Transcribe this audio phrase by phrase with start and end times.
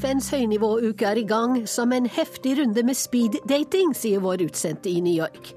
[0.00, 5.00] FNs høynivåuke er i gang som en heftig runde med speeddating, sier vår utsendte i
[5.04, 5.50] New York.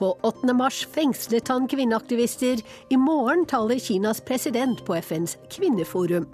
[0.00, 0.54] På 8.
[0.56, 2.62] mars fengslet han kvinneaktivister.
[2.88, 6.24] I morgen taler Kinas president på FNs kvinneforum.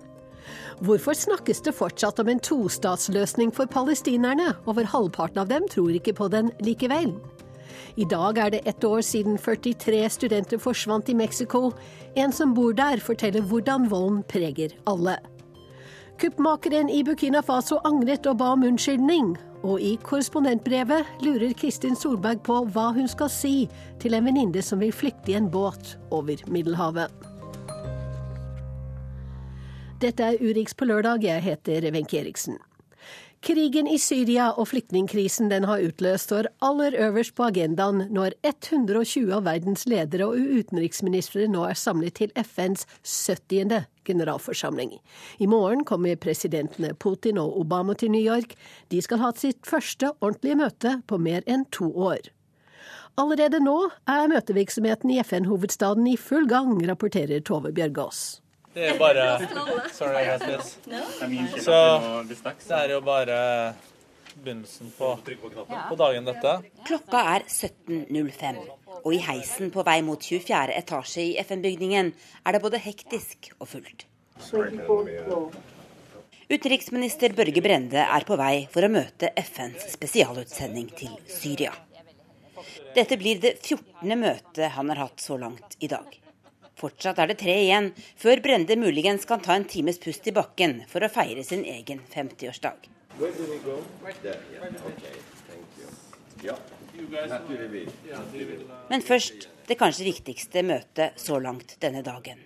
[0.86, 4.52] Hvorfor snakkes det fortsatt om en tostatsløsning for palestinerne?
[4.70, 7.16] Over halvparten av dem tror ikke på den likevel.
[7.98, 11.72] I dag er det ett år siden 43 studenter forsvant i Mexico.
[12.14, 15.16] En som bor der, forteller hvordan volden preger alle.
[16.18, 19.36] Kuppmakeren i Burkina Faso angret og ba om unnskyldning.
[19.62, 23.52] Og i korrespondentbrevet lurer Kristin Solberg på hva hun skal si
[24.02, 27.14] til en venninne som vil flykte i en båt over Middelhavet.
[30.02, 31.22] Dette er Urix på lørdag.
[31.22, 32.58] Jeg heter Wenche Eriksen.
[33.38, 39.30] Krigen i Syria og flyktningkrisen den har utløst står aller øverst på agendaen når 120
[39.36, 43.86] av verdens ledere og utenriksministre nå er samlet til FNs 70.
[44.08, 44.96] generalforsamling.
[45.38, 48.56] I morgen kommer presidentene Putin og Obama til New York.
[48.88, 52.32] De skal ha sitt første ordentlige møte på mer enn to år.
[53.18, 58.40] Allerede nå er møtevirksomheten i FN-hovedstaden i full gang, rapporterer Tove Bjørgaas.
[58.78, 59.40] Det er bare
[59.90, 61.78] Sorry, I Så
[62.28, 63.38] det er jo bare
[64.44, 65.14] begynnelsen på,
[65.88, 66.52] på dagen, dette.
[66.88, 68.60] Klokka er 17.05,
[68.98, 70.76] og i heisen på vei mot 24.
[70.78, 72.12] etasje i FN-bygningen
[72.44, 74.06] er det både hektisk og fullt.
[76.48, 81.74] Utenriksminister Børge Brende er på vei for å møte FNs spesialutsending til Syria.
[82.96, 84.14] Dette blir det 14.
[84.16, 86.08] møtet han har hatt så langt i dag.
[86.78, 90.84] Fortsatt er det tre igjen, før Brende muligens kan ta en times pust i bakken
[90.90, 92.86] for å feire sin egen 50-årsdag.
[98.88, 102.38] Men først det kanskje viktigste møtet så langt denne dagen.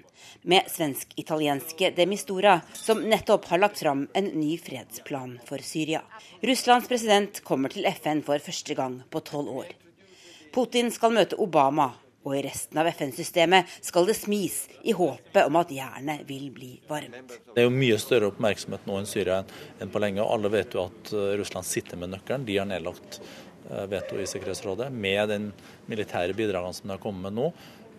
[0.49, 6.01] Med svensk-italienske Demistora, som nettopp har lagt fram en ny fredsplan for Syria.
[6.41, 9.75] Russlands president kommer til FN for første gang på tolv år.
[10.53, 15.59] Putin skal møte Obama, og i resten av FN-systemet skal det smis i håpet om
[15.59, 17.39] at jernet vil bli varmt.
[17.51, 19.41] Det er jo mye større oppmerksomhet nå enn Syria
[19.83, 20.23] enn på lenge.
[20.23, 22.47] og Alle vet jo at eh, Russland sitter med nøkkelen.
[22.47, 24.91] De har nedlagt eh, veto i Sikkerhetsrådet.
[24.95, 25.51] Med den
[25.91, 27.51] militære bidragene som de har kommet med nå,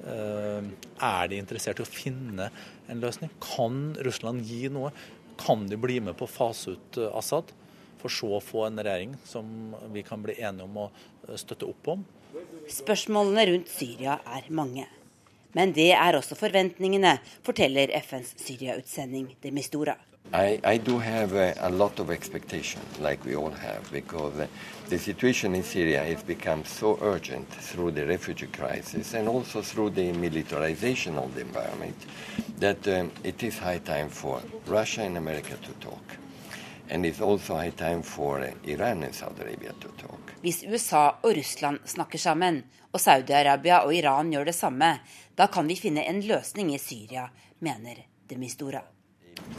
[0.08, 0.72] eh,
[1.10, 2.48] er de interessert i å finne
[2.88, 3.34] en løsning.
[3.44, 4.94] Kan Russland gi noe?
[5.44, 7.52] Kan de bli med på å fase ut Assad?
[8.00, 10.92] For så å få en regjering som vi kan bli enige om å
[11.40, 12.04] støtte opp om.
[12.70, 14.88] Spørsmålene rundt Syria er mange.
[15.54, 19.96] Men det er også forventningene, forteller FNs Syria-utsending Demistora.
[20.34, 24.48] I, I do have a, a, lot of expectation, like we all have, because uh,
[24.90, 26.04] the situation Syria
[26.66, 31.96] so urgent through the refugee crisis and also through the militarization of the environment
[32.58, 36.18] that um, it is high time for Russia and America to talk.
[36.90, 37.22] And it's
[38.02, 40.23] for uh, Iran and Saudi Arabia to talk.
[40.44, 42.58] Hvis USA og Russland snakker sammen,
[42.92, 44.90] og Saudi-Arabia og Iran gjør det samme,
[45.40, 47.30] da kan vi finne en løsning i Syria,
[47.64, 48.82] mener Demistora.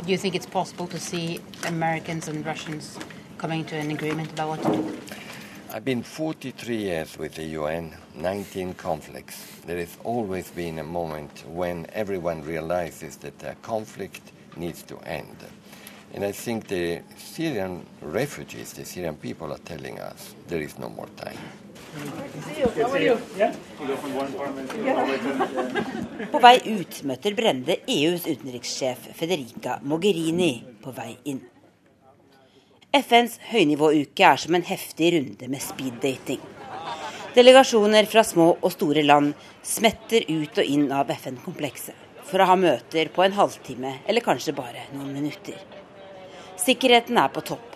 [0.04, 2.98] Do you think it's possible to see Americans and Russians
[3.38, 4.92] coming to an agreement about what to do?
[5.72, 9.36] I've been 43 years with the UN, 19 conflicts.
[9.66, 15.36] There has always been a moment when everyone realizes that a conflict needs to end.
[16.14, 20.88] And I think the Syrian refugees, the Syrian people, are telling us there is no
[20.88, 21.38] more time.
[26.30, 31.42] På vei ut møter Brende EUs utenrikssjef Federica Mogherini på vei inn.
[32.94, 36.42] FNs høynivåuke er som en heftig runde med speeddating.
[37.34, 39.34] Delegasjoner fra små og store land
[39.66, 44.54] smetter ut og inn av FN-komplekset for å ha møter på en halvtime eller kanskje
[44.54, 45.58] bare noen minutter.
[46.64, 47.74] Sikkerheten er på topp,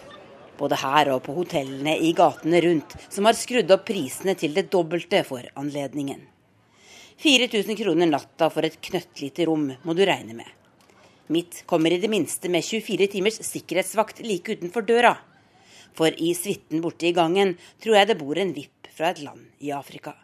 [0.57, 4.71] både her og på hotellene i gatene rundt, som har skrudd opp prisene til det
[4.73, 6.23] dobbelte for anledningen.
[7.21, 10.49] 4000 kroner natta for et knøttlite rom må du regne med.
[11.29, 15.19] Mitt kommer i det minste med 24 timers sikkerhetsvakt like utenfor døra.
[15.93, 19.45] For i suiten borte i gangen tror jeg det bor en vipp fra et land
[19.61, 20.17] i Afrika.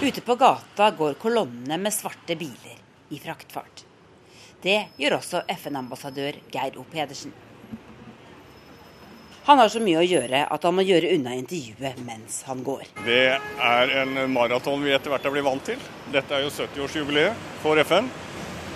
[0.00, 2.80] Ute på gata går kolonnene med svarte biler
[3.12, 3.90] i fraktfart.
[4.64, 6.86] Det gjør også FN-ambassadør Geir O.
[6.88, 7.34] Pedersen.
[9.44, 12.86] Han har så mye å gjøre at han må gjøre unna intervjuet mens han går.
[13.04, 15.82] Det er en maraton vi etter hvert er blitt vant til.
[16.14, 18.08] Dette er jo 70-årsjubileet for FN.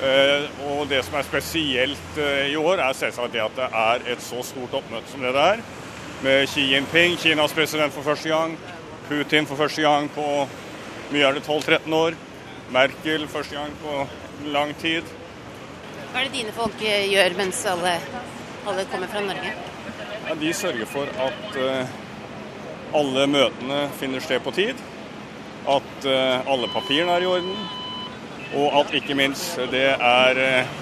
[0.04, 4.04] Eh, og det som er spesielt eh, i år, er selvsagt det at det er
[4.12, 5.62] et så stort oppmøte som det det er.
[6.20, 8.58] Med Xi Jinping, Kinas president for første gang.
[9.08, 10.26] Putin for første gang på
[11.14, 12.20] mye er det 12-13 år.
[12.76, 14.04] Merkel første gang på
[14.52, 15.08] lang tid.
[16.08, 17.98] Hva er det dine folk gjør mens alle,
[18.64, 19.50] alle kommer fra Norge?
[20.28, 21.98] Ja, de sørger for at uh,
[22.96, 24.80] alle møtene finner sted på tid.
[25.68, 27.54] At uh, alle papirene er i orden.
[28.56, 30.76] Og at ikke minst det er uh,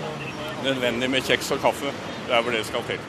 [0.67, 1.91] nødvendig med kjeks og kaffe
[2.29, 3.03] der hvor det skal til.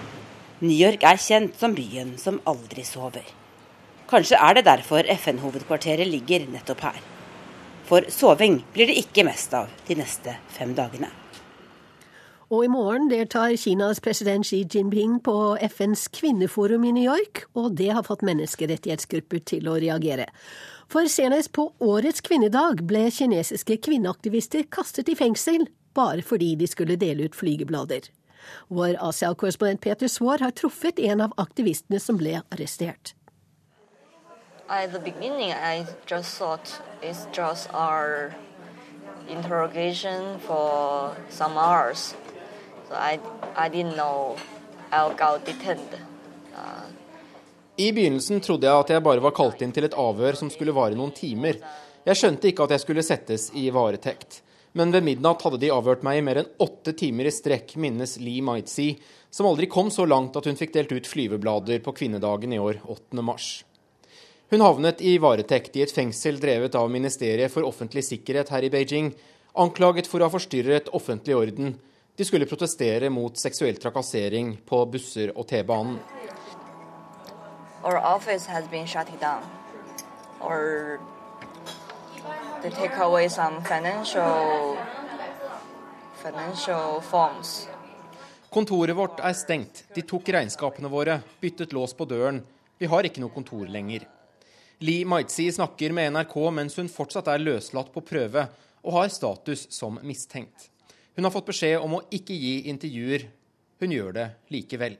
[0.61, 3.25] New York er kjent som byen som aldri sover.
[4.09, 6.99] Kanskje er det derfor FN-hovedkvarteret ligger nettopp her.
[7.85, 11.11] For soving blir det ikke mest av de neste fem dagene.
[12.47, 17.73] Og i morgen deltar Kinas president Xi Jinping på FNs kvinneforum i New York, og
[17.75, 20.29] det har fått menneskerettighetsgrupper til å reagere.
[20.87, 25.67] For senest på årets kvinnedag ble kinesiske kvinneaktivister kastet i fengsel
[25.97, 28.07] bare fordi de skulle dele ut flygeblader.
[28.71, 33.11] Vår Asia-korrespondent Peter Svaar har truffet en av aktivistene som ble arrestert.
[34.69, 38.31] At the beginning, I just thought it's just our
[39.27, 42.15] interrogation for some hours.
[42.87, 43.19] So I,
[43.55, 44.37] I didn't know
[44.91, 45.93] I'll go detained.
[46.55, 46.87] Uh,
[47.77, 50.75] I begynnelsen trodde jeg at jeg bare var kalt inn til et avhør som skulle
[50.75, 51.59] vare noen timer.
[52.07, 54.41] Jeg skjønte ikke at jeg skulle settes i varetekt.
[54.77, 58.15] Men ved midnatt hadde de avhørt meg i mer enn åtte timer i strekk, minnes
[58.21, 58.91] Lee Maitzi,
[59.29, 62.79] som aldri kom så langt at hun fikk delt ut flyveblader på kvinnedagen i år,
[62.85, 63.19] 8.
[63.25, 63.49] mars.
[64.53, 68.71] Hun havnet i varetekt i et fengsel drevet av Ministeriet for offentlig sikkerhet her i
[68.71, 69.11] Beijing,
[69.59, 71.75] anklaget for å ha forstyrret offentlig orden
[72.17, 75.99] de skulle protestere mot seksuell trakassering på busser og T-banen.
[88.49, 89.83] Kontoret vårt er stengt.
[89.93, 92.39] De tok regnskapene våre, byttet lås på døren.
[92.81, 94.07] Vi har ikke noe kontor lenger.
[94.81, 98.47] Li Maitzi snakker med NRK mens hun fortsatt er løslatt på prøve
[98.81, 100.71] og har status som mistenkt.
[101.17, 103.23] Hun har fått beskjed om å ikke gi intervjuer.
[103.81, 104.99] Hun gjør det likevel.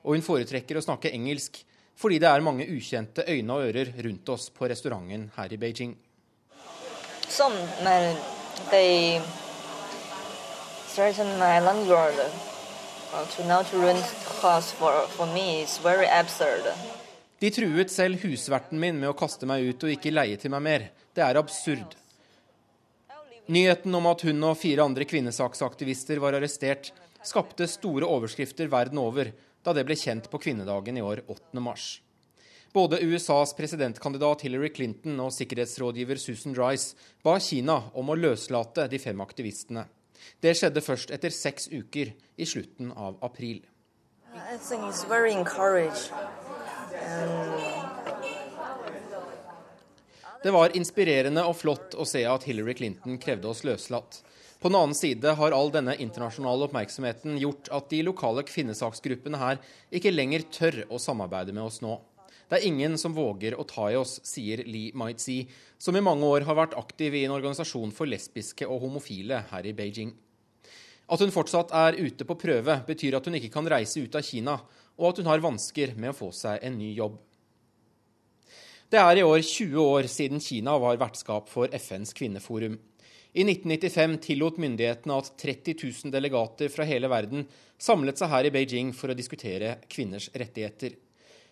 [0.00, 1.60] Og hun foretrekker å snakke engelsk
[1.98, 5.92] fordi det er mange ukjente øyne og ører rundt oss på restauranten her i Beijing.
[7.28, 8.16] Some, men
[8.70, 9.20] they
[10.94, 12.16] threaten my landlord
[13.36, 14.08] to now to rent
[14.40, 16.64] house for, for me is very absurd.
[17.40, 20.64] De truet selv husverten min med å kaste meg ut og ikke leie til meg
[20.64, 20.90] mer.
[21.12, 21.98] Det er absurd.
[23.48, 26.90] Nyheten om at hun og fire andre kvinnesaksaktivister var arrestert,
[27.24, 29.30] skapte store overskrifter verden over
[29.64, 31.62] da det ble kjent på kvinnedagen i år 8.
[31.64, 31.86] mars.
[32.76, 36.92] Både USAs presidentkandidat Hillary Clinton og sikkerhetsrådgiver Susan Rice
[37.24, 39.86] ba Kina om å løslate de fem aktivistene.
[40.44, 43.64] Det skjedde først etter seks uker, i slutten av april.
[44.36, 46.12] I think it's very encouraged.
[50.42, 54.20] Det var inspirerende og flott å se at Hillary Clinton krevde oss løslatt.
[54.62, 59.58] På den annen side har all denne internasjonale oppmerksomheten gjort at de lokale kvinnesaksgruppene her
[59.94, 61.96] ikke lenger tør å samarbeide med oss nå.
[62.48, 65.42] Det er ingen som våger å ta i oss, sier Lee Maitzi,
[65.78, 69.66] som i mange år har vært aktiv i en organisasjon for lesbiske og homofile her
[69.66, 70.14] i Beijing.
[71.10, 74.22] At hun fortsatt er ute på prøve, betyr at hun ikke kan reise ut av
[74.22, 74.58] Kina,
[74.98, 77.18] og at hun har vansker med å få seg en ny jobb.
[78.88, 82.78] Det er i år 20 år siden Kina var vertskap for FNs kvinneforum.
[83.36, 85.74] I 1995 tillot myndighetene at 30
[86.06, 87.44] 000 delegater fra hele verden
[87.76, 90.96] samlet seg her i Beijing for å diskutere kvinners rettigheter.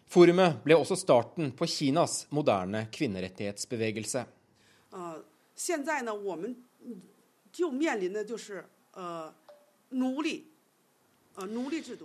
[0.09, 4.25] Forumet ble også starten på Kinas moderne kvinnerettighetsbevegelse.
[4.97, 5.21] Uh,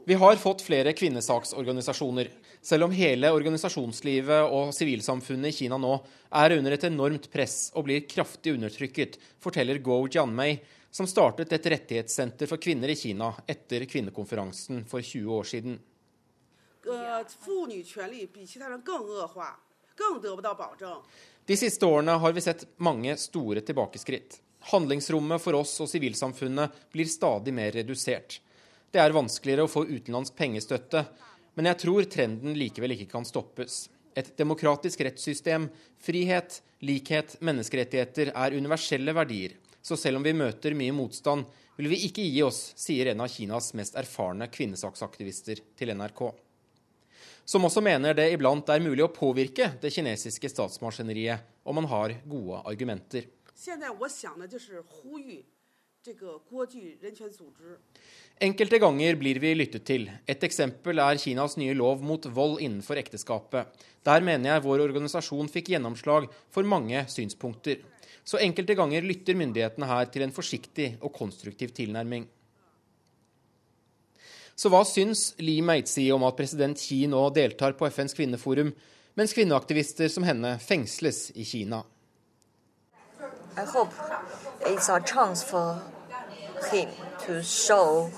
[0.05, 2.29] vi har fått flere kvinnesaksorganisasjoner,
[2.61, 5.93] selv om hele organisasjonslivet og sivilsamfunnet i Kina nå
[6.35, 10.57] er under et enormt press og blir kraftig undertrykket, forteller Go Jianmei,
[10.91, 15.79] som startet et rettighetssenter for kvinner i Kina etter kvinnekonferansen for 20 år siden.
[21.45, 24.41] De siste årene har vi sett mange store tilbakeskritt.
[24.75, 28.41] Handlingsrommet for oss og sivilsamfunnet blir stadig mer redusert.
[28.92, 31.04] Det er vanskeligere å få utenlandsk pengestøtte,
[31.56, 33.86] men jeg tror trenden likevel ikke kan stoppes.
[34.16, 35.68] Et demokratisk rettssystem,
[36.00, 39.56] frihet, likhet, menneskerettigheter er universelle verdier.
[39.82, 41.44] Så selv om vi møter mye motstand,
[41.76, 46.22] vil vi ikke gi oss, sier en av Kinas mest erfarne kvinnesaksaktivister til NRK.
[47.46, 52.16] Som også mener det iblant er mulig å påvirke det kinesiske statsmaskineriet om man har
[52.26, 53.28] gode argumenter.
[53.56, 55.42] 现在我想的就是呼吁
[58.41, 60.07] Enkelte ganger blir vi lyttet til.
[60.25, 63.69] Et eksempel er Kinas nye lov mot vold innenfor ekteskapet.
[64.01, 67.83] Der mener jeg vår organisasjon fikk gjennomslag for mange synspunkter.
[68.25, 72.25] Så enkelte ganger lytter myndighetene her til en forsiktig og konstruktiv tilnærming.
[74.57, 78.73] Så hva syns Li Meitzi om at president Xi nå deltar på FNs kvinneforum,
[79.13, 81.83] mens kvinneaktivister som henne fengsles i Kina?
[83.53, 85.81] Jeg hope it's a chance for
[86.71, 86.89] him
[87.25, 88.09] to show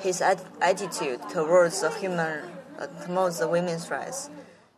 [0.00, 0.22] his
[0.60, 2.42] attitude towards the human,
[2.78, 4.30] uh, towards the women's rights.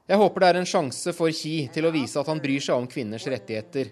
[0.08, 2.80] Jeg håper det er en sjanse for Xi til å vise at han bryr seg
[2.80, 3.90] om kvinners rettigheter.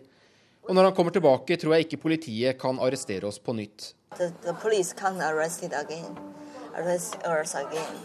[0.65, 3.93] Og når han kommer tilbake, tror jeg ikke politiet kan arrestere oss på nytt.
[4.17, 6.17] The, the police can't arrest it again,
[6.75, 8.01] arrest us again,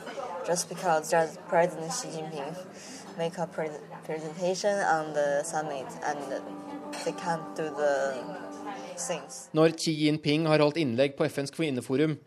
[0.45, 2.51] just because just President Xi Jinping
[3.17, 3.69] make a pre
[4.03, 6.41] presentation on the summit and
[7.05, 8.50] they can't do the.
[9.57, 12.17] Når Xi Jinping har holdt innlegg på FNs kvinneforum,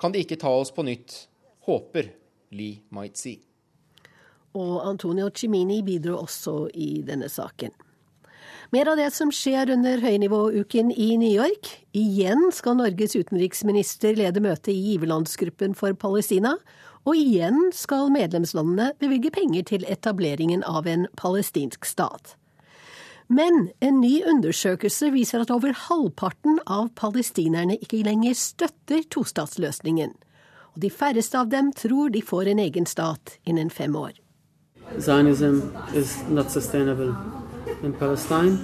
[0.00, 1.26] kan de ikke ta oss på nytt,
[1.68, 2.10] håper
[2.56, 3.36] Li Maitzi.
[4.58, 7.72] Og Antonio Cimini bidro også i denne saken.
[8.72, 11.68] Mer av det som skjer under høynivåuken i New York.
[11.92, 16.54] Igjen skal Norges utenriksminister lede møte i giverlandsgruppen for Palestina.
[17.04, 22.36] Og igjen skal medlemslandene bevilge penger til etableringen av en palestinsk stat.
[23.32, 30.12] Men en ny undersøkelse viser at over halvparten av palestinerne ikke lenger støtter tostatsløsningen.
[30.74, 34.12] Og de færreste av dem tror de får en egen stat innen fem år.
[35.00, 35.62] Zionism
[35.96, 37.14] is not sustainable
[37.82, 38.58] in Palestine.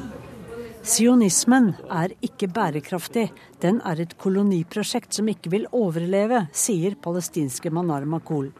[0.85, 3.31] Sionismen er ikke bærekraftig.
[3.65, 8.51] Den er et koloniprosjekt som ikke vil overleve, sier palestinske Manar Makul.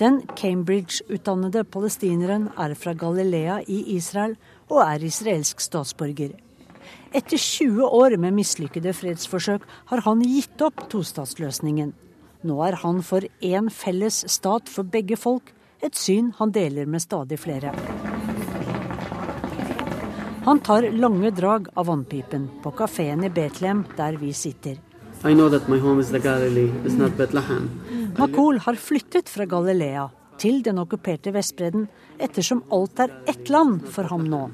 [0.00, 4.34] Den Cambridge-utdannede palestineren er fra Galilea i Israel
[4.70, 6.34] og er israelsk statsborger.
[7.14, 11.92] Etter 20 år med mislykkede fredsforsøk har han gitt opp tostatsløsningen.
[12.44, 15.52] Nå er han for én felles stat for begge folk,
[15.84, 17.70] et syn han deler med stadig flere.
[20.44, 24.76] Han tar lange drag av vannpipen på kafeen i Betlehem, der vi sitter.
[28.18, 31.86] Makol har flyttet fra Galilea til den okkuperte Vestbredden,
[32.22, 34.46] ettersom alt er ett land for ham nå.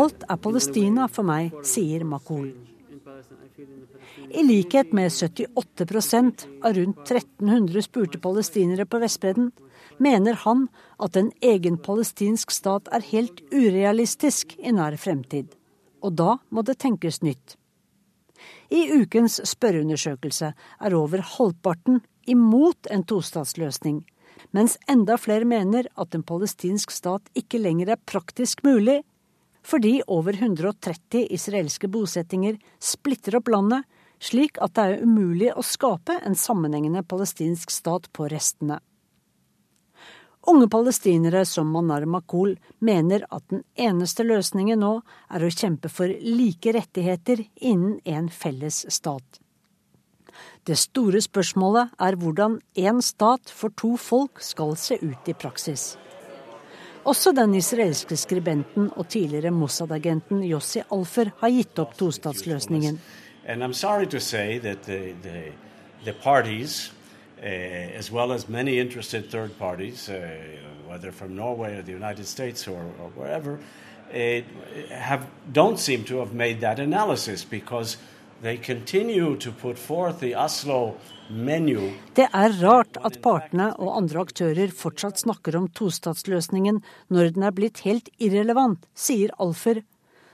[0.00, 2.50] Alt er Palestina for meg, sier Makul.
[4.30, 9.50] I likhet med 78% av rundt 1300 spurte palestinere på Vestbredden,
[9.98, 10.68] mener han
[11.02, 15.50] at en egen palestinsk stat er helt urealistisk i nær fremtid.
[16.00, 17.59] Og da må det tenkes nytt.
[18.70, 22.00] I ukens spørreundersøkelse er over halvparten
[22.30, 24.04] imot en tostatsløsning,
[24.54, 29.00] mens enda flere mener at en palestinsk stat ikke lenger er praktisk mulig,
[29.66, 33.84] fordi over 130 israelske bosettinger splitter opp landet,
[34.20, 38.78] slik at det er umulig å skape en sammenhengende palestinsk stat på restene.
[40.50, 44.96] Unge palestinere som Manar Makul mener at den eneste løsningen nå
[45.30, 49.38] er å kjempe for like rettigheter innen en felles stat.
[50.66, 55.94] Det store spørsmålet er hvordan én stat for to folk skal se ut i praksis.
[57.06, 62.98] Også den israelske skribenten og tidligere Mossad-agenten Yossi Alfer har gitt opp tostatsløsningen.
[63.46, 65.52] And I'm sorry to say that the, the,
[66.04, 66.12] the
[67.42, 70.36] uh, as well as many interested third parties, uh,
[70.86, 73.58] whether from Norway or the United States or, or wherever,
[74.12, 74.40] uh,
[74.90, 77.96] have, don't seem to have made that analysis because
[78.42, 80.96] they continue to put forth the Oslo.
[81.30, 87.54] Det er rart at partene og andre aktører fortsatt snakker om tostatsløsningen når den er
[87.54, 89.84] blitt helt irrelevant, sier Alfer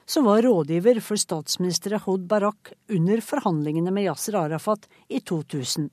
[0.07, 5.91] som var rådgiver for statsminister Hod Barak under forhandlingene med Yasser Arafat i 2000.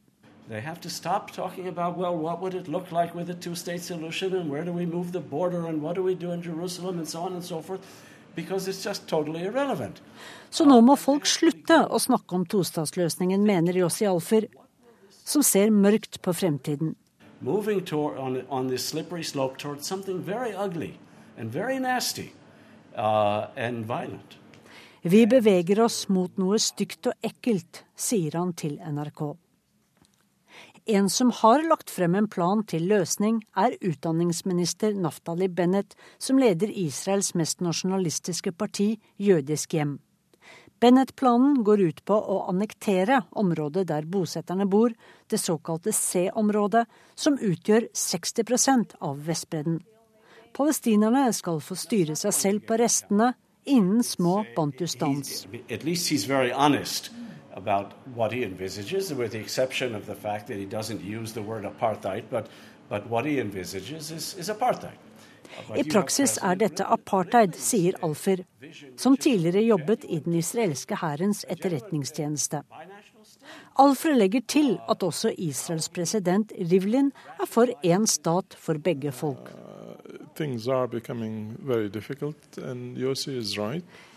[0.49, 3.81] They have to stop talking about, well, what would it look like with a two-state
[3.81, 6.97] solution, and where do we move the border, and what do we do in Jerusalem,
[6.99, 7.79] and so on and so forth,
[8.35, 9.49] because it's just totally.
[10.49, 14.49] Så nå må folk slutte å snakke om tostatsløsningen, mener Yossi Alfer,
[15.23, 16.95] som ser mørkt på fremtiden.
[17.85, 18.69] Toward, on, on
[21.51, 22.31] very nasty.
[22.95, 23.47] Uh,
[25.01, 29.42] Vi beveger oss mot noe stygt og ekkelt, sier han til NRK.
[30.85, 36.67] En som har lagt frem en plan til løsning, er utdanningsminister Naftali Bennett, som leder
[36.67, 39.99] Israels mest nasjonalistiske parti, Jødisk hjem.
[40.83, 44.91] Bennett-planen går ut på å annektere området der bosetterne bor,
[45.31, 46.83] det såkalte C-området,
[47.15, 49.79] som utgjør 60% av Vestbredden.
[50.53, 53.31] Palestinerne skal få styre seg selv på restene
[53.63, 55.45] innen små bantustans.
[57.55, 61.41] About what he envisages, with the exception of the fact that he doesn't use the
[61.41, 62.47] word apartheid, but,
[62.89, 64.97] but what he envisages is, is apartheid.
[65.75, 68.43] I praksis er dette apartheid, sier Alfer,
[68.97, 72.63] som tidligere jobbet i den israelske hærens etterretningstjeneste.
[73.79, 79.49] Alfer legger til at også Israels president Rivlin er for én stat for begge folk.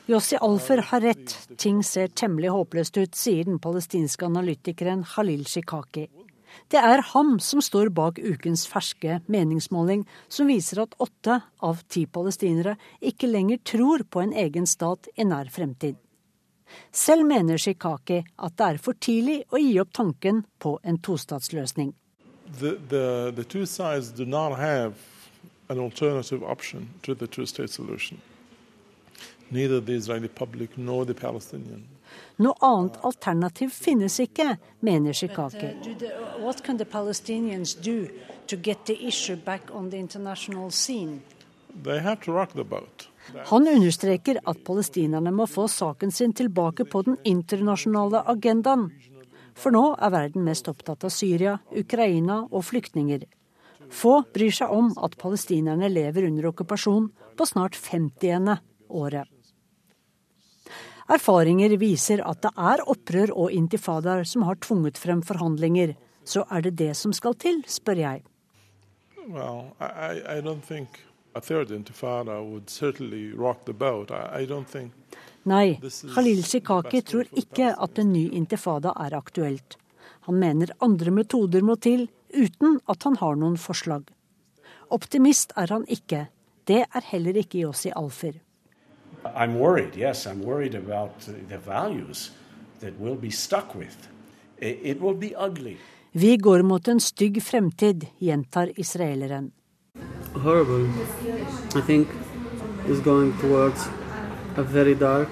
[0.06, 6.04] Yossi Alfer har rett, ting ser temmelig håpløst ut, sier den palestinske analytikeren Halil Shikaki.
[6.70, 12.04] Det er ham som står bak ukens ferske meningsmåling, som viser at åtte av ti
[12.06, 15.98] palestinere ikke lenger tror på en egen stat i nær fremtid.
[16.94, 21.90] Selv mener Shikaki at det er for tidlig å gi opp tanken på en tostatsløsning.
[22.46, 24.94] The, the, the two sides do not have
[25.68, 26.46] an alternative.
[32.38, 35.71] Noe annet alternativ finnes ikke, mener Shikaki.
[43.50, 48.91] Han understreker at palestinerne må få saken sin tilbake på den internasjonale agendaen.
[49.57, 53.25] For nå er verden mest opptatt av Syria, Ukraina og flyktninger.
[53.91, 58.59] Få bryr seg om at palestinerne lever under okkupasjon på snart 50.
[58.88, 59.36] året.
[61.06, 65.94] Erfaringer viser at det er opprør og intifadaer som har tvunget frem forhandlinger.
[66.26, 68.25] Så er det det som skal til, spør jeg.
[69.26, 70.40] Well, I, I
[75.46, 75.76] Nei,
[76.14, 79.76] Khalil Shikaki tror ikke at en ny intifada er aktuelt.
[80.26, 84.08] Han mener andre metoder må til, uten at han har noen forslag.
[84.90, 86.26] Optimist er han ikke.
[86.66, 88.40] Det er heller ikke Yossi Alfer.
[89.35, 92.30] I'm worried, yes, I'm worried about the values
[92.80, 94.09] that we'll be stuck with.
[94.59, 95.76] It will be ugly.
[96.12, 99.50] Vi går mot en stygg fremtid, gjentar israeleren.
[100.32, 100.89] Horrible.
[101.75, 102.08] I think
[102.89, 103.89] it's going towards
[104.56, 105.28] a very dark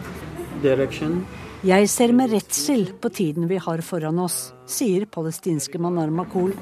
[0.63, 1.27] direction.
[1.65, 6.53] Jeg ser med redsel på tiden vi har foran oss, sier palestinske Manar Makul.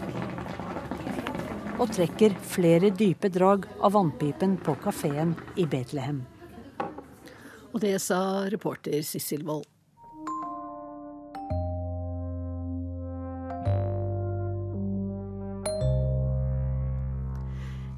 [1.83, 6.23] Og trekker flere dype drag av vannpipen på kafeen i Betlehem.
[7.73, 9.69] Og det sa reporter Sissel Wold.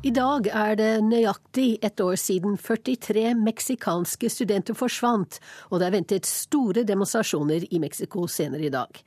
[0.05, 5.39] I dag er det nøyaktig ett år siden 43 meksikanske studenter forsvant,
[5.73, 9.01] og det er ventet store demonstrasjoner i Mexico senere i dag.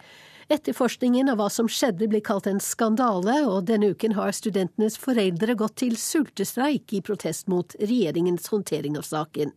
[0.50, 5.54] Etterforskningen av hva som skjedde blir kalt en skandale, og denne uken har studentenes foreldre
[5.60, 9.54] gått til sultestreik i protest mot regjeringens håndtering av saken.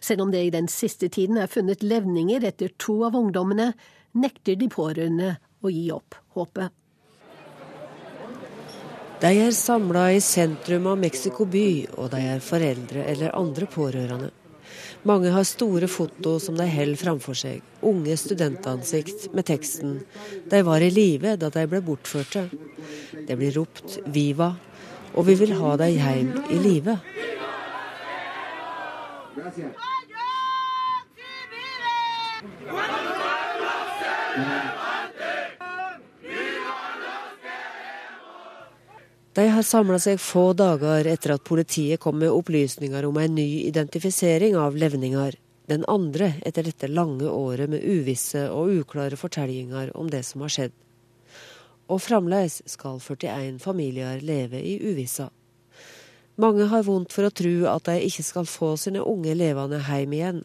[0.00, 3.72] Selv om det i den siste tiden er funnet levninger etter to av ungdommene,
[4.16, 6.72] nekter de pårørende å gi opp håpet.
[9.20, 11.68] De er samla i sentrum av Mexico by,
[12.00, 14.30] og de er foreldre eller andre pårørende.
[15.04, 20.00] Mange har store foto som de holder framfor seg, unge studentansikt med teksten
[20.48, 22.48] 'De var i live da de ble bortførte'.
[23.26, 24.56] Det blir ropt 'Viva',
[25.14, 26.98] og vi vil ha deg hjem i live.
[29.34, 29.42] De
[39.48, 44.58] har samla seg få dager etter at politiet kom med opplysninger om en ny identifisering
[44.58, 45.38] av levninger.
[45.70, 50.50] Den andre etter dette lange året med uvisse og uklare fortellinger om det som har
[50.50, 50.74] skjedd.
[51.86, 55.30] Og fremdeles skal 41 familier leve i uvissa.
[56.40, 60.12] Mange har vondt for å tro at de ikke skal få sine unge levende hjem
[60.16, 60.38] igjen.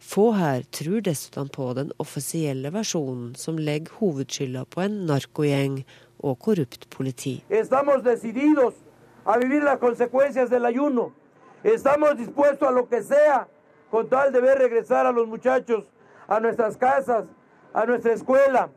[0.00, 5.82] Få her tror dessuten på den offisielle versjonen som legger hovedskylda på en narkogjeng
[6.24, 7.34] og korrupt politi.
[7.50, 8.00] Estamos
[12.16, 13.46] dispuestos a lo que sea
[13.90, 15.84] con tal de ver regresar a los muchachos
[16.28, 17.26] a nuestras casas,
[17.74, 18.70] a nuestra escuela.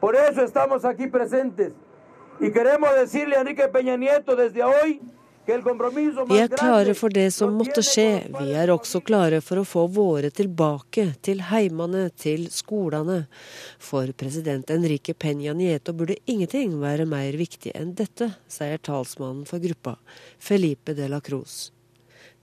[0.00, 1.72] Por eso estamos aquí presentes.
[2.40, 5.00] Y queremos decirle a Enrique Peña Nieto desde hoy
[5.44, 9.82] vi er klare for det som måtte skje, vi er også klare for å få
[9.92, 13.26] våre tilbake, til heimene, til skolene.
[13.76, 19.60] For president Enrique Peña Nieto burde ingenting være mer viktig enn dette, sier talsmannen for
[19.60, 19.98] gruppa,
[20.40, 21.73] Felipe de la Cruz.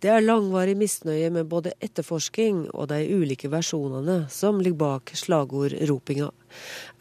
[0.02, 6.32] Det er langvarig misnøye med både etterforsking og de ulike versjonene som ligger bak slagordropinga.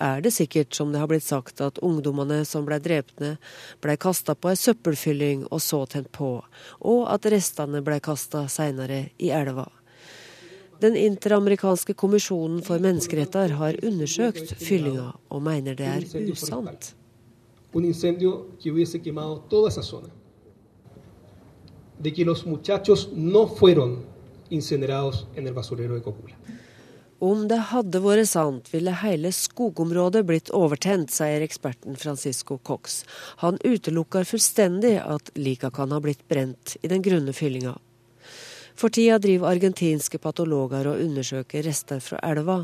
[0.04, 3.38] Er det sikkert, som det har blitt sagt, at ungdommene som ble drepne,
[3.80, 6.34] ble kasta på ei søppelfylling og så tent på,
[6.92, 9.70] og at restene ble kasta seinere i elva?
[10.84, 16.94] Den interamerikanske kommisjonen for menneskeretter har undersøkt fyllinga, og mener det er usant.
[17.72, 20.19] Un incendio que hubiese quemado toda esa zona.
[22.02, 24.04] De que los muchachos no fueron
[24.50, 26.36] incinerados en el basurero de Cocula.
[27.20, 33.02] Om det hadde vært sant, ville hele skogområdet blitt overtent, sier eksperten Francisco Cox.
[33.44, 37.76] Han utelukker fullstendig at lika kan ha blitt brent i den grunne fyllinga.
[38.80, 42.62] For tida driver argentinske patologer og undersøker rester fra elva.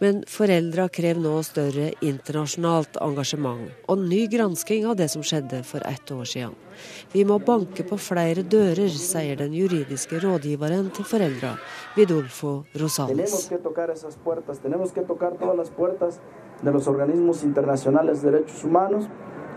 [0.00, 5.84] Men foreldra krever nå større internasjonalt engasjement og ny gransking av det som skjedde for
[5.84, 6.56] ett år siden.
[7.12, 11.56] Vi må banke på flere dører, sier den juridiske rådgiveren til foreldra,
[11.96, 13.48] Vidolfo Rosales.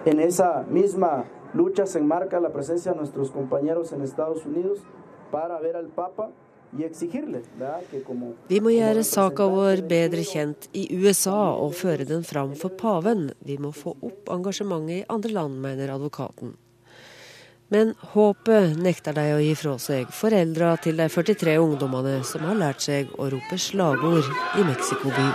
[0.06, 4.80] En esa misma lucha se enmarca la presencia de nuestros compañeros en Estados Unidos
[8.48, 13.32] vi må gjøre saka vår bedre kjent i USA og føre den fram for paven.
[13.46, 16.56] Vi må få opp engasjementet i andre land, mener advokaten.
[17.74, 22.60] Men håpet nekter de å gi fra seg, foreldra til de 43 ungdommene som har
[22.60, 24.28] lært seg å rope slagord
[24.62, 25.26] i Mexico by.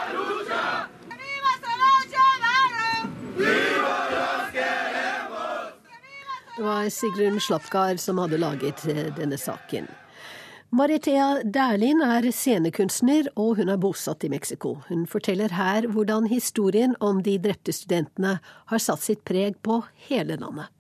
[6.55, 9.91] Det var Sigrun Slapgard som hadde laget eh, denne saken.
[10.71, 14.77] Maritea Dæhlin er scenekunstner, og hun er bosatt i Mexico.
[14.87, 18.39] Hun forteller her hvordan historien om de drepte studentene
[18.71, 20.71] har satt sitt preg på hele landet.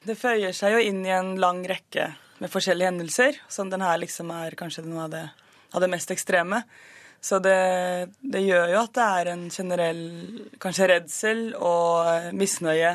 [0.00, 2.06] Det føyer seg jo inn i en lang rekke
[2.40, 5.26] med forskjellige hendelser, som den her liksom er kanskje noe av det,
[5.76, 6.62] av det mest ekstreme.
[7.20, 7.56] Så det,
[8.24, 10.00] det, gjør jo at det er en generell
[10.62, 12.94] kanskje redsel og misnøye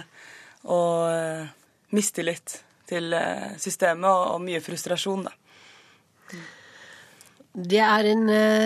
[0.74, 2.58] og mistillit
[2.90, 5.36] til eh, systemet og, og mye frustrasjon, da.
[7.56, 8.26] Det er en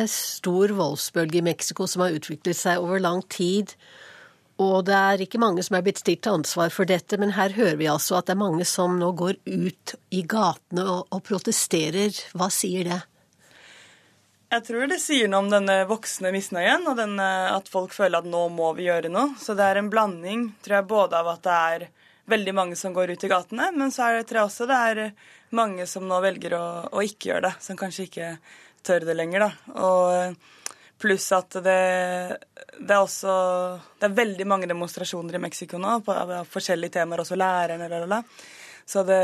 [0.10, 3.76] stor voldsbølge i Mexico som har utviklet seg over lang tid.
[4.60, 7.54] Og det er ikke mange som er blitt stilt til ansvar for dette, men her
[7.56, 11.24] hører vi altså at det er mange som nå går ut i gatene og, og
[11.24, 12.12] protesterer.
[12.36, 13.00] Hva sier det?
[14.50, 18.28] Jeg tror det sier noe om denne voksne misnøyen, og denne, at folk føler at
[18.28, 19.36] nå må vi gjøre noe.
[19.40, 21.86] Så det er en blanding, tror jeg, både av at det er
[22.30, 24.80] veldig mange som går ut i gatene, men så er det, tror jeg også det
[24.90, 25.04] er
[25.56, 27.54] mange som nå velger å, å ikke gjøre det.
[27.64, 28.32] Som kanskje ikke
[28.86, 29.78] tør det lenger, da.
[29.86, 30.59] Og
[31.00, 31.80] pluss at det,
[32.78, 33.34] det, er også
[34.00, 38.24] Det er veldig mange demonstrasjoner i Mexico nå på, på forskjellige temaer, også lærerne, lalala.
[38.90, 39.22] Så det,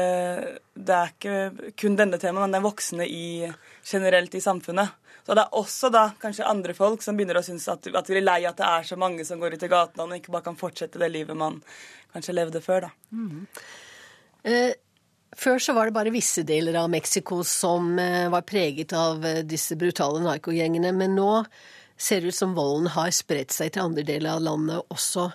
[0.74, 3.48] det, er ikke kun denne temaet, men det er voksne i,
[3.82, 5.02] generelt i samfunnet.
[5.26, 8.20] Så det er også da kanskje andre folk som begynner å synes at, at de
[8.20, 10.46] er lei at det er så mange som går ut i gatene, og ikke bare
[10.46, 11.58] kan fortsette det livet man
[12.14, 12.92] kanskje levde før, da.
[13.10, 13.48] Mm.
[14.46, 14.76] Eh,
[15.36, 19.44] før så var det bare visse deler av Mexico som eh, var preget av eh,
[19.48, 21.44] disse brutale narkogjengene, men nå
[21.98, 25.30] ser det ut som volden har spredt seg til andre deler av landet også.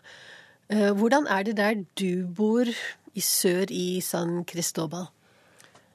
[0.73, 5.11] Eh, hvordan er det der du bor i sør i San Cristobal?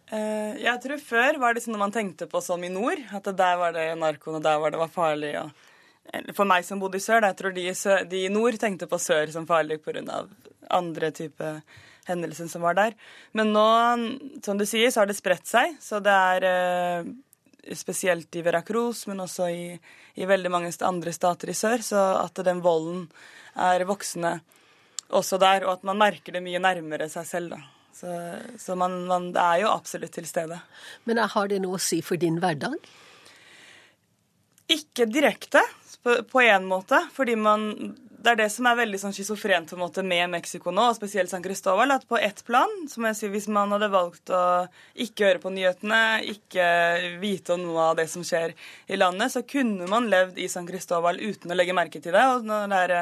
[0.05, 3.73] Jeg tror før var det sånn man tenkte på som i nord, at der var
[3.73, 5.31] det narkoen og der var det var farlig.
[6.37, 7.65] For meg som bodde i sør, jeg tror de,
[8.11, 10.21] de i nord tenkte på sør som farlig pga.
[10.69, 11.59] andre typer
[12.07, 12.95] hendelsen som var der.
[13.37, 13.67] Men nå,
[14.45, 15.77] som du sier, så har det spredt seg.
[15.83, 17.13] Så det er eh,
[17.73, 19.69] spesielt i Veracruz, men også i,
[20.15, 23.07] i, veldig mange andre stater i sør, så at den volden
[23.55, 24.37] er voksende
[25.15, 27.55] også der, og at man merker det mye nærmere seg selv.
[27.55, 27.61] da.
[27.95, 28.11] Så,
[28.59, 30.57] så man, man, det er jo absolutt til stede.
[31.07, 32.75] Men har det noe å si for din hverdag?
[34.73, 35.61] Ikke direkte,
[36.05, 36.99] på en måte.
[37.13, 37.69] Fordi man
[38.25, 40.97] det er det som er veldig sånn schizofrent på en måte med Mexico nå, og
[40.97, 41.93] spesielt San Cristobal.
[41.93, 44.41] At på ett plan, som jeg sier, hvis man hadde valgt å
[45.05, 46.01] ikke høre på nyhetene,
[46.33, 46.67] ikke
[47.21, 48.55] vite om noe av det som skjer
[48.89, 52.25] i landet, så kunne man levd i San Cristobal uten å legge merke til det.
[52.33, 52.95] Og det er,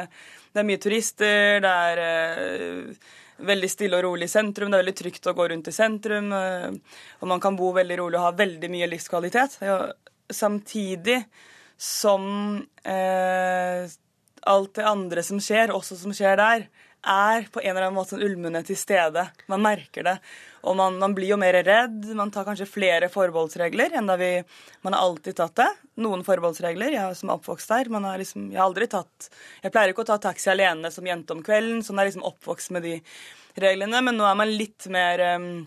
[0.52, 3.16] det er mye turister, det er uh,
[3.48, 4.70] veldig stille og rolig i sentrum.
[4.70, 6.30] Det er veldig trygt å gå rundt i sentrum.
[6.36, 9.60] Uh, og man kan bo veldig rolig og ha veldig mye livskvalitet.
[10.34, 11.24] samtidig
[11.78, 12.24] som
[12.84, 13.90] eh,
[14.50, 16.66] alt det andre som skjer, også som skjer der,
[17.04, 19.26] er på en eller annen måte sånn ulmende til stede.
[19.52, 20.16] Man merker det.
[20.64, 22.08] Og man, man, blir jo mer redd.
[22.16, 24.32] Man tar kanskje flere forbeholdsregler enn da vi
[24.86, 25.68] Man har alltid tatt det.
[26.04, 26.96] Noen forbeholdsregler.
[26.96, 27.92] Jeg som er oppvokst der.
[27.92, 29.30] Man har liksom, jeg har aldri tatt
[29.64, 32.72] Jeg pleier ikke å ta taxi alene som jente om kvelden, sånn er liksom oppvokst
[32.76, 32.98] med de
[33.60, 34.00] reglene.
[34.08, 35.66] Men nå er man litt mer um,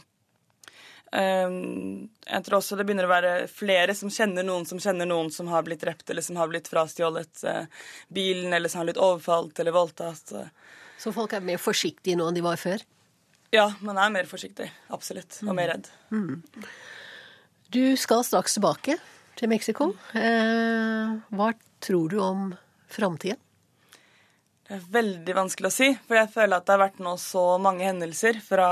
[1.15, 5.49] jeg tror også det begynner å være flere som kjenner noen som kjenner noen som
[5.53, 9.63] har blitt drept, eller som har blitt frastjålet eh, bilen, eller som har blitt overfalt
[9.63, 10.35] eller voldtatt.
[10.99, 12.83] Så folk er mer forsiktige nå enn de var før?
[13.55, 14.69] Ja, man er mer forsiktig.
[14.93, 15.39] Absolutt.
[15.47, 15.89] Og mer redd.
[16.11, 16.43] Mm.
[17.73, 18.99] Du skal straks tilbake
[19.39, 19.93] til Mexico.
[20.17, 21.51] Eh, hva
[21.85, 22.49] tror du om
[22.91, 23.39] framtida?
[24.67, 27.45] Det er veldig vanskelig å si, for jeg føler at det har vært nå så
[27.63, 28.69] mange hendelser fra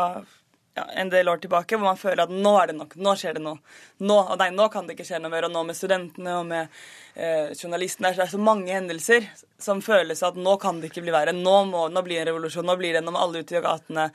[0.75, 3.37] ja, en del år tilbake, hvor man føler at nå er det nok, nå skjer
[3.37, 3.61] det noe.
[4.03, 5.47] Nå, og nei, nå kan det ikke skje noe mer.
[5.47, 6.79] Og nå med studentene og med
[7.15, 9.29] eh, journalistene Det er så mange hendelser
[9.63, 11.37] som føles at nå kan det ikke bli verre.
[11.37, 14.09] Nå, må, nå blir det en revolusjon, nå blir det, må alle ut i gatene.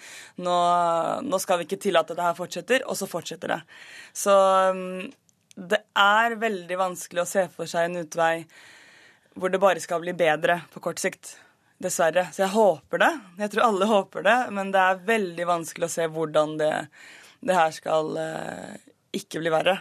[0.44, 0.60] Nå,
[1.32, 3.62] nå skal vi ikke tillate at det her fortsetter, og så fortsetter det.
[4.12, 4.36] Så
[4.76, 5.08] um,
[5.56, 8.34] det er veldig vanskelig å se for seg en utvei
[9.40, 11.38] hvor det bare skal bli bedre på kort sikt.
[11.80, 12.26] Dessverre.
[12.36, 13.12] Så jeg håper det.
[13.40, 16.74] Jeg tror alle håper det, men det er veldig vanskelig å se hvordan det,
[17.40, 18.74] det her skal eh,
[19.16, 19.78] ikke bli verre.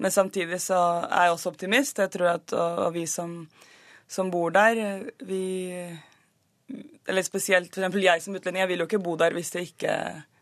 [0.00, 2.00] Men samtidig så er jeg også optimist.
[2.00, 3.36] Jeg tror at og, og vi som,
[4.08, 5.44] som, bor der, vi
[7.06, 8.00] Eller spesielt f.eks.
[8.00, 9.94] jeg som utlending, jeg vil jo ikke bo der hvis det, ikke,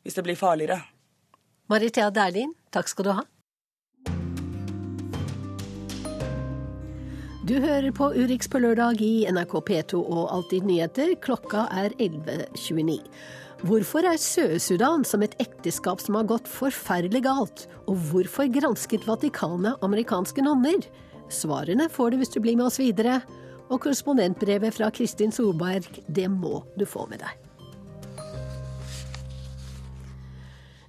[0.07, 0.79] hvis det blir farligere.
[1.67, 3.27] Maritea Dæhlin, takk skal du ha.
[7.43, 11.17] Du hører på Urix på lørdag i NRK P2 og Alltid nyheter.
[11.25, 13.01] Klokka er 11.29.
[13.67, 17.65] Hvorfor er Sør-Sudan som et ekteskap som har gått forferdelig galt?
[17.91, 20.87] Og hvorfor gransket Vatikanet amerikanske nonner?
[21.35, 23.19] Svarene får du hvis du blir med oss videre.
[23.73, 27.52] Og korrespondentbrevet fra Kristin Solberg, det må du få med deg.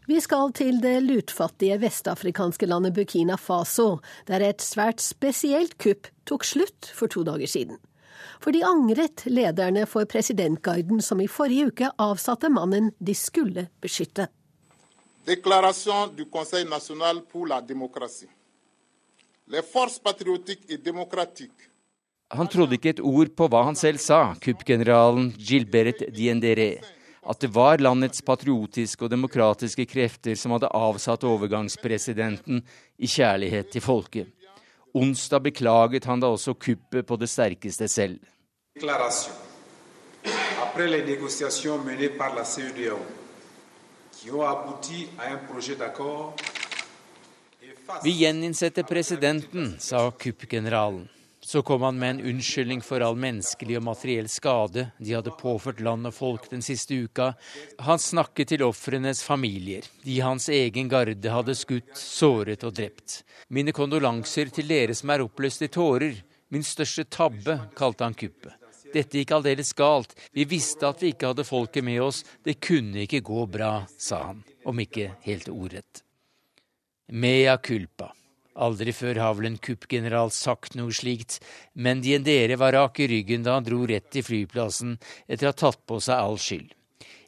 [0.08, 6.44] Vi skal til det lutfattige vestafrikanske landet Burkina Faso, der et svært spesielt kupp tok
[6.44, 7.78] slutt for to dager siden.
[8.44, 14.28] For de angret lederne for presidentguiden som i forrige uke avsatte mannen de skulle beskytte.
[15.26, 18.28] Déclaration du Conseil national pour la démocratie.
[19.48, 21.70] Les forces patriotiques et démocratiques
[22.34, 26.80] han trodde ikke et ord på hva han selv sa, kuppgeneralen Gilbert Diendere
[27.26, 32.62] at det var landets patriotiske og demokratiske krefter som hadde avsatt overgangspresidenten
[32.98, 34.28] i kjærlighet til folket.
[34.94, 38.20] Onsdag beklaget han da også kuppet på det sterkeste selv.
[40.64, 42.98] Après les négociations menées par la CEDEAO,
[44.12, 46.34] qui ont abouti à un projet d'accord
[48.04, 51.10] vi gjeninnsetter presidenten, sa kuppgeneralen.
[51.44, 55.82] Så kom han med en unnskyldning for all menneskelig og materiell skade de hadde påført
[55.84, 57.34] land og folk den siste uka.
[57.84, 63.20] Han snakket til ofrenes familier, de hans egen garde hadde skutt, såret og drept.
[63.52, 66.24] Mine kondolanser til dere som er oppløst i tårer.
[66.54, 68.56] Min største tabbe, kalte han kuppet.
[68.94, 70.14] Dette gikk aldeles galt.
[70.32, 72.24] Vi visste at vi ikke hadde folket med oss.
[72.46, 76.04] Det kunne ikke gå bra, sa han, om ikke helt ordrett.
[77.12, 78.14] Mea culpa.
[78.54, 81.40] Aldri før har vel en kuppgeneral sagt noe slikt,
[81.74, 85.58] men Diendere var rak i ryggen da han dro rett til flyplassen etter å ha
[85.58, 86.74] tatt på seg all skyld.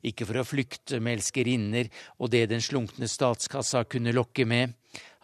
[0.05, 4.75] Ikke for å flykte med elskerinner og det den slunkne statskassa kunne lokke med.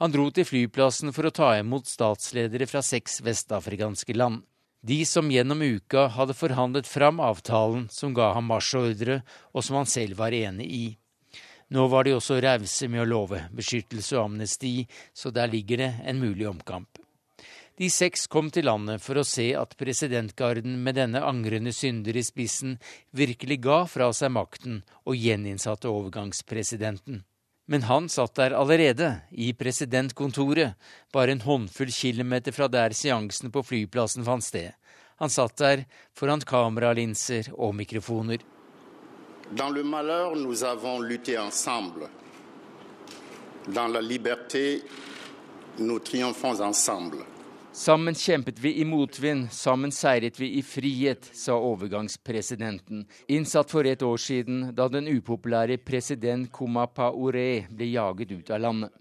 [0.02, 4.42] Han dro til flyplassen for å ta imot statsledere fra seks vestafrikanske land.
[4.82, 9.20] De som gjennom uka hadde forhandlet fram avtalen som ga ham marsjordre,
[9.54, 10.86] og som han selv var enig i.
[11.72, 14.82] Nå var de også rause med å love beskyttelse og amnesti,
[15.14, 17.00] så der ligger det en mulig omkamp.
[17.80, 22.24] De seks kom til landet for å se at presidentgarden med denne angrende synder i
[22.28, 22.76] spissen
[23.16, 27.24] virkelig ga fra seg makten og gjeninnsatte overgangspresidenten.
[27.72, 30.76] Men han satt der allerede, i presidentkontoret,
[31.14, 34.74] bare en håndfull kilometer fra der seansen på flyplassen fant sted.
[35.24, 35.86] Han satt der
[36.18, 38.44] foran kameralinser og mikrofoner.
[39.52, 42.08] Dans le malheur, nous avons lutté ensemble.
[43.68, 44.82] Dans la liberté,
[45.78, 47.18] nous triomphons ensemble.
[47.72, 54.04] Sammen kjempet vi i motvind, sammen seiret vi i frihet, sa overgangspresidenten, innsatt for et
[54.04, 58.92] år siden da den upopulære president Kumapa Ore ble jaget ut av landet.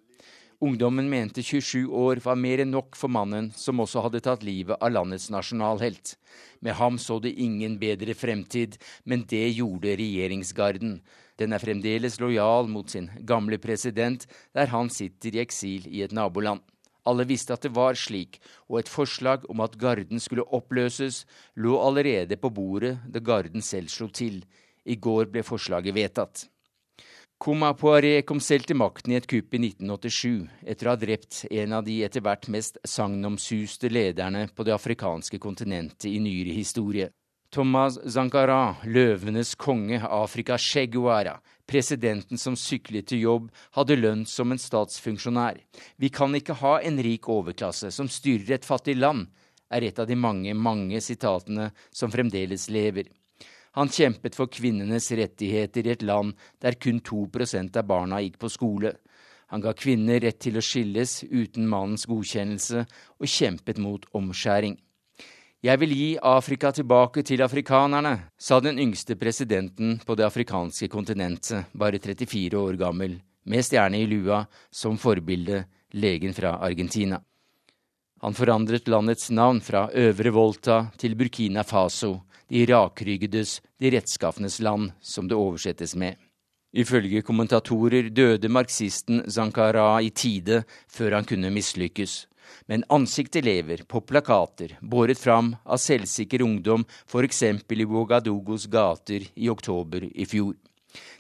[0.61, 4.77] Ungdommen mente 27 år var mer enn nok for mannen, som også hadde tatt livet
[4.77, 6.19] av landets nasjonalhelt.
[6.61, 8.77] Med ham så det ingen bedre fremtid,
[9.09, 10.99] men det gjorde regjeringsgarden.
[11.41, 16.13] Den er fremdeles lojal mot sin gamle president, der han sitter i eksil i et
[16.13, 16.61] naboland.
[17.09, 18.37] Alle visste at det var slik,
[18.69, 21.25] og et forslag om at Garden skulle oppløses,
[21.57, 24.43] lå allerede på bordet da Garden selv slo til.
[24.85, 26.51] I går ble forslaget vedtatt.
[27.41, 31.39] Koma Poiré kom selv til makten i et kupp i 1987, etter å ha drept
[31.49, 37.07] en av de etter hvert mest sagnomsuste lederne på det afrikanske kontinentet i nyere historie.
[37.49, 44.61] Thomas Zankara, løvenes konge, Afrika Cheguara, presidenten som syklet til jobb, hadde lønn som en
[44.61, 45.63] statsfunksjonær.
[45.97, 49.31] Vi kan ikke ha en rik overklasse som styrer et fattig land,
[49.73, 53.09] er et av de mange, mange sitatene som fremdeles lever.
[53.79, 58.51] Han kjempet for kvinnenes rettigheter i et land der kun 2% av barna gikk på
[58.51, 58.95] skole.
[59.51, 62.85] Han ga kvinner rett til å skilles uten mannens godkjennelse,
[63.19, 64.77] og kjempet mot omskjæring.
[65.61, 71.67] Jeg vil gi Afrika tilbake til afrikanerne, sa den yngste presidenten på det afrikanske kontinentet,
[71.75, 77.19] bare 34 år gammel, med stjerne i lua som forbilde, legen fra Argentina.
[78.23, 82.21] Han forandret landets navn fra Øvre Volta til Burkina Faso,
[82.51, 86.19] de rakryggedes, de rettskaffenes land, som det oversettes med.
[86.71, 92.27] Ifølge kommentatorer døde marxisten Zankara i tide før han kunne mislykkes.
[92.67, 97.43] Men ansiktet lever på plakater båret fram av selvsikker ungdom, f.eks.
[97.43, 100.55] i Bogadogos gater i oktober i fjor.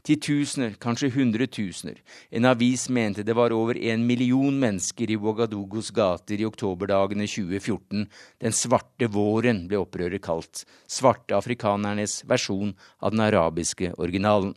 [0.02, 1.98] Titusener, kanskje hundretusener.
[2.30, 8.06] En avis mente det var over en million mennesker i Ouagadugos gater i oktoberdagene 2014.
[8.40, 10.64] Den svarte våren ble opprøret kalt.
[10.88, 14.54] Svarte afrikanernes versjon av den arabiske originalen.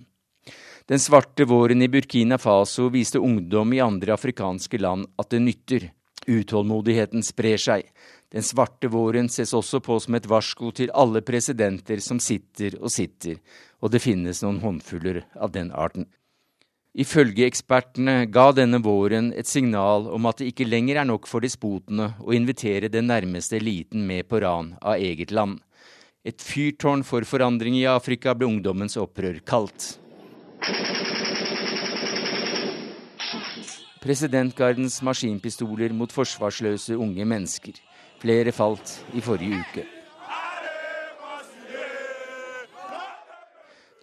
[0.87, 5.91] Den svarte våren i Burkina Faso viste ungdom i andre afrikanske land at det nytter.
[6.27, 7.87] Utålmodigheten sprer seg.
[8.33, 12.89] Den svarte våren ses også på som et varsko til alle presidenter som sitter og
[12.89, 13.37] sitter,
[13.77, 16.07] og det finnes noen håndfuller av den arten.
[16.93, 21.45] Ifølge ekspertene ga denne våren et signal om at det ikke lenger er nok for
[21.45, 25.59] despotene å invitere den nærmeste eliten med på ran av eget land.
[26.25, 29.97] Et fyrtårn for forandring i Afrika ble ungdommens opprør kalt.
[34.03, 37.77] Presidentgardens maskinpistoler mot forsvarsløse unge mennesker.
[38.23, 39.81] Flere falt i forrige uke.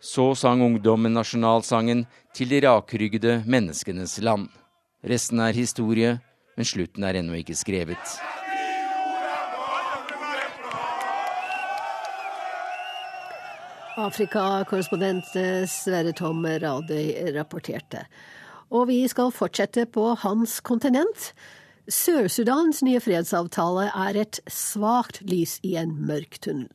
[0.05, 2.03] Så sang ungdommen nasjonalsangen
[2.37, 4.51] til de rakryggede menneskenes land.
[5.01, 6.19] Resten er historie,
[6.53, 8.13] men slutten er ennå ikke skrevet.
[14.01, 18.05] Afrikakorrespondent eh, Sverre Tom Radøy rapporterte.
[18.69, 21.33] Og vi skal fortsette på hans kontinent.
[21.91, 26.71] Sør-Sudans nye fredsavtale er et svakt lys i en mørk tunnel.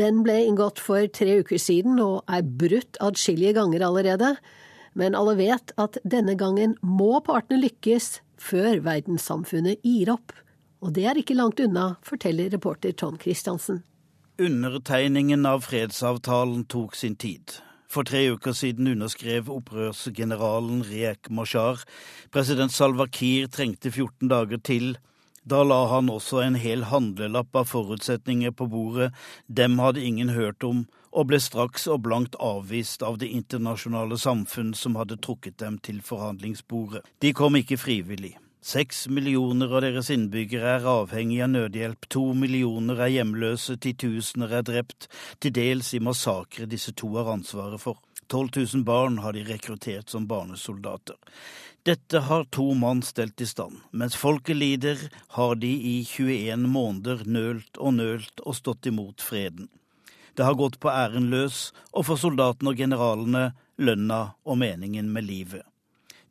[0.00, 4.36] Den ble inngått for tre uker siden og er brutt adskillige ganger allerede.
[4.96, 10.32] Men alle vet at denne gangen må partene lykkes før verdenssamfunnet gir opp.
[10.80, 13.82] Og det er ikke langt unna, forteller reporter Trond Christiansen.
[14.38, 17.58] Undertegningen av fredsavtalen tok sin tid.
[17.88, 21.80] For tre uker siden underskrev opprørsgeneralen Riek Mashar.
[22.30, 24.98] President Salva Kiir trengte 14 dager til.
[25.48, 29.08] Da la han også en hel handlelapp av forutsetninger på bordet.
[29.48, 30.84] Dem hadde ingen hørt om,
[31.16, 36.02] og ble straks og blankt avvist av det internasjonale samfunn som hadde trukket dem til
[36.04, 37.06] forhandlingsbordet.
[37.24, 38.34] De kom ikke frivillig.
[38.60, 44.66] Seks millioner av deres innbyggere er avhengig av nødhjelp, to millioner er hjemløse, titusener er
[44.66, 45.06] drept,
[45.38, 48.02] til dels i massakre disse to har ansvaret for.
[48.28, 51.16] 12 000 barn har de rekruttert som barnesoldater.
[51.86, 53.78] Dette har to mann stelt i stand.
[53.92, 55.06] Mens folket lider,
[55.38, 59.70] har de i 21 måneder nølt og nølt og stått imot freden.
[60.34, 65.30] Det har gått på æren løs, og for soldatene og generalene lønna og meningen med
[65.30, 65.67] livet.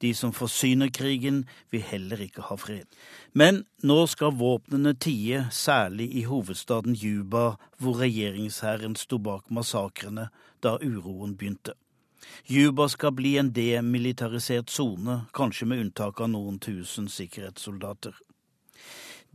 [0.01, 2.85] De som forsyner krigen, vil heller ikke ha fred.
[3.33, 10.29] Men nå skal våpnene tie, særlig i hovedstaden Juba, hvor regjeringshæren sto bak massakrene
[10.63, 11.73] da uroen begynte.
[12.49, 18.15] Juba skal bli en demilitarisert sone, kanskje med unntak av noen tusen sikkerhetssoldater.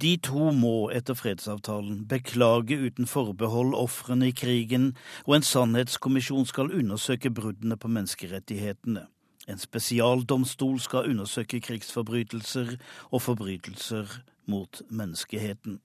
[0.03, 4.92] De to må etter fredsavtalen beklage uten forbehold ofrene i krigen,
[5.27, 9.05] og en sannhetskommisjon skal undersøke bruddene på menneskerettighetene.
[9.50, 12.76] En spesialdomstol skal undersøke krigsforbrytelser
[13.11, 15.81] og forbrytelser mot menneskeheten.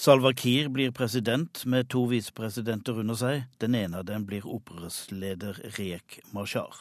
[0.00, 3.42] Salva Kiir blir president med to visepresidenter under seg.
[3.60, 6.72] Den ene av dem blir opprørsleder Rek Mashar.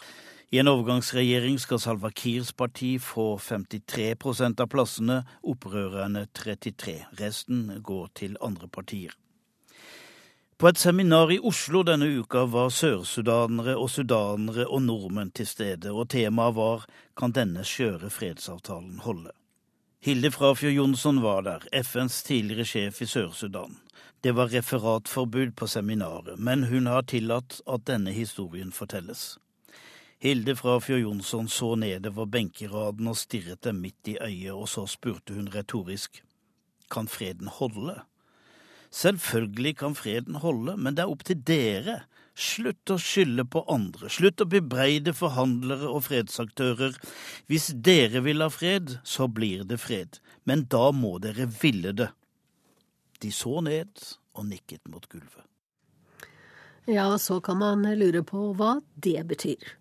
[0.50, 6.96] I en overgangsregjering skal Salva Kiirs parti få 53% av plassene, opprørerne 33.
[7.20, 9.14] Resten går til andre partier.
[10.60, 15.94] På et seminar i Oslo denne uka var sørsudanere og sudanere og nordmenn til stede,
[15.96, 16.84] og temaet var
[17.16, 19.32] Kan denne skjøre fredsavtalen holde?
[20.04, 23.78] Hilde Frafjord Jonsson var der, FNs tidligere sjef i Sør-Sudan.
[24.24, 29.38] Det var referatforbud på seminaret, men hun har tillatt at denne historien fortelles.
[30.20, 35.40] Hilde Frafjord Jonsson så nedover benkeraden og stirret dem midt i øyet, og så spurte
[35.40, 36.20] hun retorisk
[36.92, 38.02] Kan freden holde?
[38.90, 42.02] Selvfølgelig kan freden holde, men det er opp til dere.
[42.40, 46.96] Slutt å skylde på andre, slutt å bebreide forhandlere og fredsaktører.
[47.52, 52.08] Hvis dere vil ha fred, så blir det fred, men da må dere ville det.
[53.20, 53.92] De så ned
[54.40, 55.44] og nikket mot gulvet.
[56.90, 59.76] Ja, så kan man lure på hva det betyr.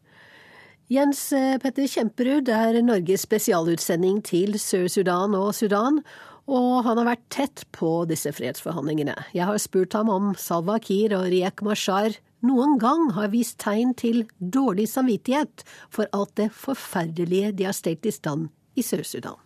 [0.92, 1.28] Jens
[1.62, 6.02] Petter Kjemperud er Norges spesialutsending til Sør-Sudan og Sudan,
[6.48, 9.14] og han har vært tett på disse fredsforhandlingene.
[9.36, 13.92] Jeg har spurt ham om Salwa Kiir og Riek Mashar noen gang har vist tegn
[13.98, 19.36] til dårlig samvittighet for alt det forferdelige de har stelt i stand i Sør-Sudan.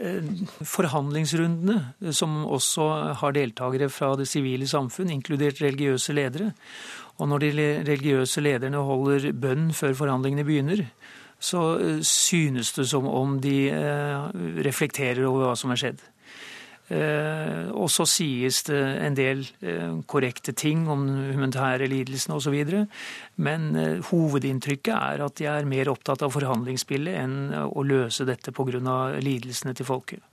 [0.00, 0.26] Eh,
[0.64, 2.88] forhandlingsrundene, som også
[3.20, 6.52] har deltakere fra det sivile samfunn, inkludert religiøse ledere.
[7.20, 7.50] Og når de
[7.86, 10.84] religiøse lederne holder bønn før forhandlingene begynner,
[11.40, 13.58] så eh, synes det som om de
[14.64, 16.02] reflekterer over hva som har skjedd.
[16.90, 22.56] Eh, og så sies det en del eh, korrekte ting om humanitære lidelsen osv.
[23.38, 28.50] Men eh, hovedinntrykket er at de er mer opptatt av forhandlingsspillet enn å løse dette
[28.50, 28.80] pga.
[29.22, 30.24] lidelsene til folket.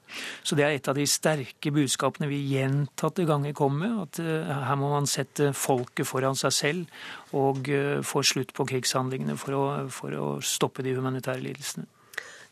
[0.41, 4.01] Så det er et av de sterke budskapene vi gjentatte ganger kommer med.
[4.07, 4.21] At
[4.69, 7.67] her må man sette folket foran seg selv og
[8.07, 11.89] få slutt på krigshandlingene for å, for å stoppe de humanitære lidelsene.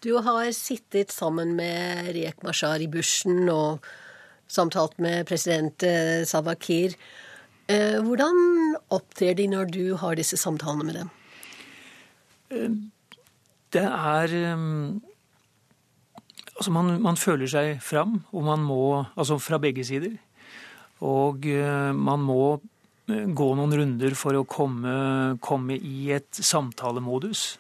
[0.06, 3.82] Du har sittet sammen med Riek Mashar i bushen og
[4.46, 5.82] samtalt med president
[6.30, 6.94] Savakir.
[6.94, 6.98] Kiir.
[7.66, 8.38] Eh, hvordan
[8.94, 11.10] opptrer de når du har disse samtalene med dem?
[12.54, 12.76] Eh,
[13.74, 14.38] det er
[16.56, 20.14] Altså, man, man føler seg fram, og man må Altså fra begge sider.
[21.02, 21.44] Og
[21.98, 22.62] man må
[23.10, 27.58] gå noen runder for å komme, komme i et samtalemodus.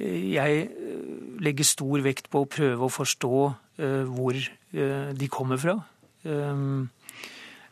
[0.00, 1.02] Jeg eh,
[1.42, 3.34] legger stor vekt på å prøve å forstå
[3.80, 5.78] eh, hvor eh, de kommer fra.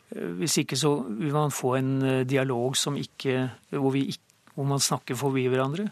[0.09, 1.91] Hvis ikke så vil man få en
[2.25, 3.43] dialog ikke,
[3.75, 4.07] hvor, vi,
[4.55, 5.85] hvor man snakker forbi hverandre.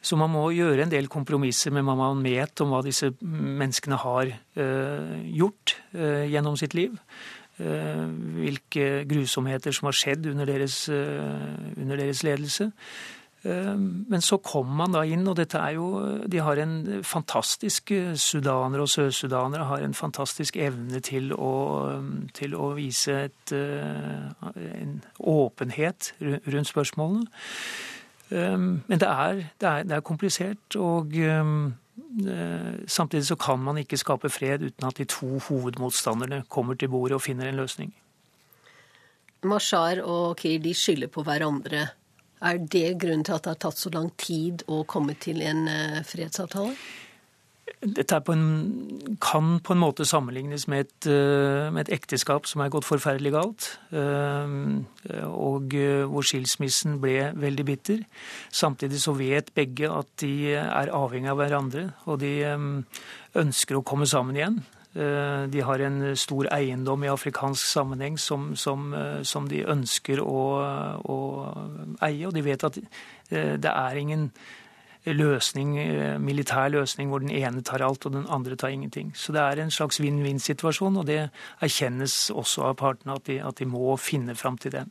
[0.00, 3.98] Så man må gjøre en del kompromisser med hva man vet om hva disse menneskene
[4.00, 6.96] har gjort gjennom sitt liv.
[7.58, 12.70] hvilke grusomheter som har skjedd under deres, under deres ledelse.
[13.46, 13.76] Eh,
[14.08, 15.86] men så kommer man da inn, og dette er jo
[16.26, 16.76] De har en
[17.06, 21.52] fantastisk eh, Sudanere og sørsudanere har en fantastisk evne til å,
[22.34, 27.26] til å vise et, eh, en åpenhet rundt spørsmålene.
[28.26, 31.12] Men det er, det er, det er komplisert, og
[32.90, 37.20] samtidig så kan man ikke skape fred uten at de to hovedmotstanderne kommer til bordet
[37.20, 37.92] og finner en løsning.
[39.46, 41.84] Mashar og Kir de skylder på hverandre
[42.44, 45.66] er det grunnen til at det har tatt så lang tid å komme til en
[45.70, 46.76] eh, fredsavtale?
[47.86, 52.62] Dette på en, kan på en måte sammenlignes med et, eh, med et, ekteskap som
[52.62, 54.54] er gått forferdelig galt, eh,
[55.28, 55.76] og
[56.10, 58.06] hvor skilsmissen ble veldig bitter.
[58.50, 62.34] Samtidig så vet begge at de er avhengig av hverandre, og de
[63.36, 64.62] ønsker å komme sammen igjen.
[64.96, 70.22] Eh, de har en stor eiendom i afrikansk sammenheng som, som, eh, som de ønsker
[70.22, 70.44] å,
[71.04, 71.16] å,
[72.06, 72.22] eie.
[72.24, 74.30] Og de vet at eh, det er ingen
[75.06, 75.76] løsning,
[76.18, 79.12] militær løsning hvor den ene tar alt og den andre tar ingenting.
[79.14, 81.28] Så det er en slags vinn-vinn-situasjon, og det
[81.62, 84.90] erkjennes også av partene at de, at de må finne fram til den.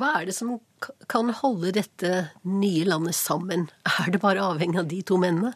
[0.00, 0.54] Hva er det som
[1.12, 3.68] kan holde dette nye landet sammen?
[3.98, 5.52] Er det bare avhengig av de to mennene?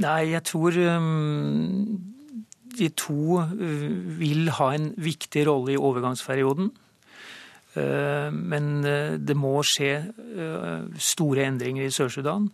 [0.00, 1.98] Nei, jeg tror um,
[2.78, 6.70] de to uh, vil ha en viktig rolle i overgangsperioden.
[7.76, 9.92] Uh, men uh, det må skje
[10.96, 12.48] store endringer i Sør-Sudan.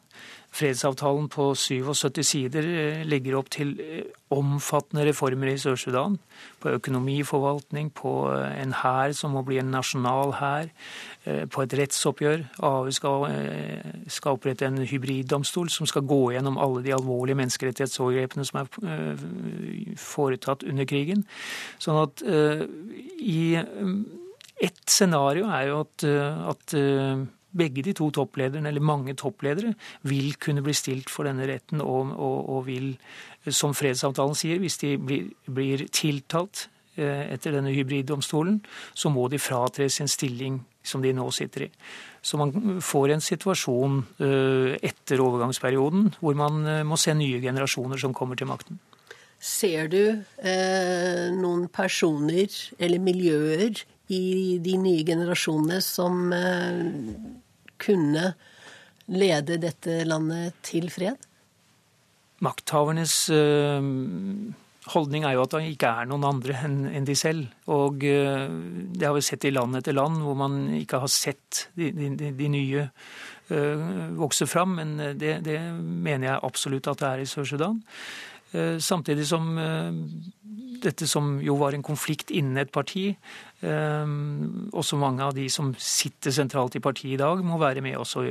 [0.49, 6.16] Fredsavtalen på 77 sider eh, legger opp til eh, omfattende reformer i Sør-Sudan.
[6.62, 10.72] På økonomiforvaltning, på eh, en hær som må bli en nasjonal hær,
[11.53, 12.46] på et rettsoppgjør.
[12.64, 13.26] AU skal,
[14.09, 20.64] skal opprette en hybriddomstol som skal gå gjennom alle de alvorlige menneskerettighetsovergrepene som er foretatt
[20.64, 21.26] under krigen.
[21.84, 26.07] Sånn at i ett scenario er jo at,
[26.55, 26.78] at
[27.59, 29.74] begge de to topplederne, eller mange toppledere,
[30.09, 32.92] vil kunne bli stilt for denne retten og, og, og vil,
[33.46, 38.61] som fredsavtalen sier, hvis de blir, blir tiltalt eh, etter denne hybriddomstolen,
[38.94, 41.70] så må de fratre sin stilling som de nå sitter i.
[42.22, 48.00] Så man får en situasjon eh, etter overgangsperioden hvor man eh, må se nye generasjoner
[48.00, 48.80] som kommer til makten.
[49.38, 56.80] Ser du eh, noen personer eller miljøer i de nye generasjonene som eh,
[57.81, 58.33] kunne
[59.09, 61.16] lede dette landet til fred?
[62.45, 63.89] Makthavernes eh,
[64.93, 67.49] holdning er jo at det ikke er noen andre enn de selv.
[67.72, 68.45] Og eh,
[68.95, 72.33] det har vi sett i land etter land hvor man ikke har sett de, de,
[72.37, 72.87] de nye
[73.49, 74.74] vokse fram.
[74.76, 77.79] Men det, det, mener jeg absolutt at det er i Sør-Sudan.
[78.53, 79.51] Samtidig som
[80.78, 83.11] dette som jo var en konflikt innen et parti,
[83.61, 87.99] Ehm, også mange av de som sitter sentralt i partiet i dag, må være med
[87.99, 88.22] også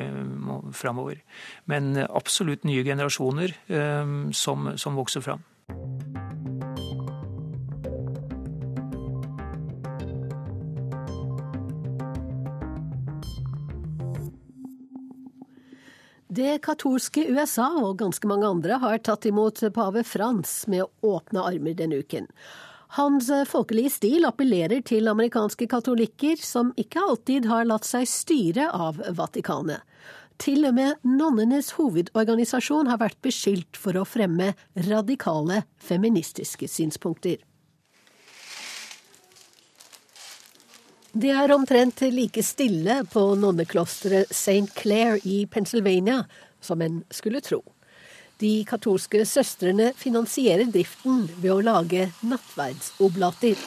[0.71, 1.19] framover.
[1.65, 3.57] Men absolutt nye generasjoner
[4.31, 5.43] som, som vokser fram.
[16.37, 21.73] Det katolske USA og ganske mange andre har tatt imot pave Frans med åpne armer
[21.79, 22.27] denne uken.
[22.93, 29.01] Hans folkelige stil appellerer til amerikanske katolikker som ikke alltid har latt seg styre av
[29.17, 29.81] Vatikanet.
[30.37, 34.51] Til og med nonnenes hovedorganisasjon har vært beskyldt for å fremme
[34.91, 37.41] radikale feministiske synspunkter.
[41.17, 44.67] Det er omtrent like stille på nonneklosteret St.
[44.77, 46.19] Clair i Pennsylvania
[46.61, 47.63] som en skulle tro.
[48.37, 53.57] De katolske søstrene finansierer driften ved å lage nattverdsoblater.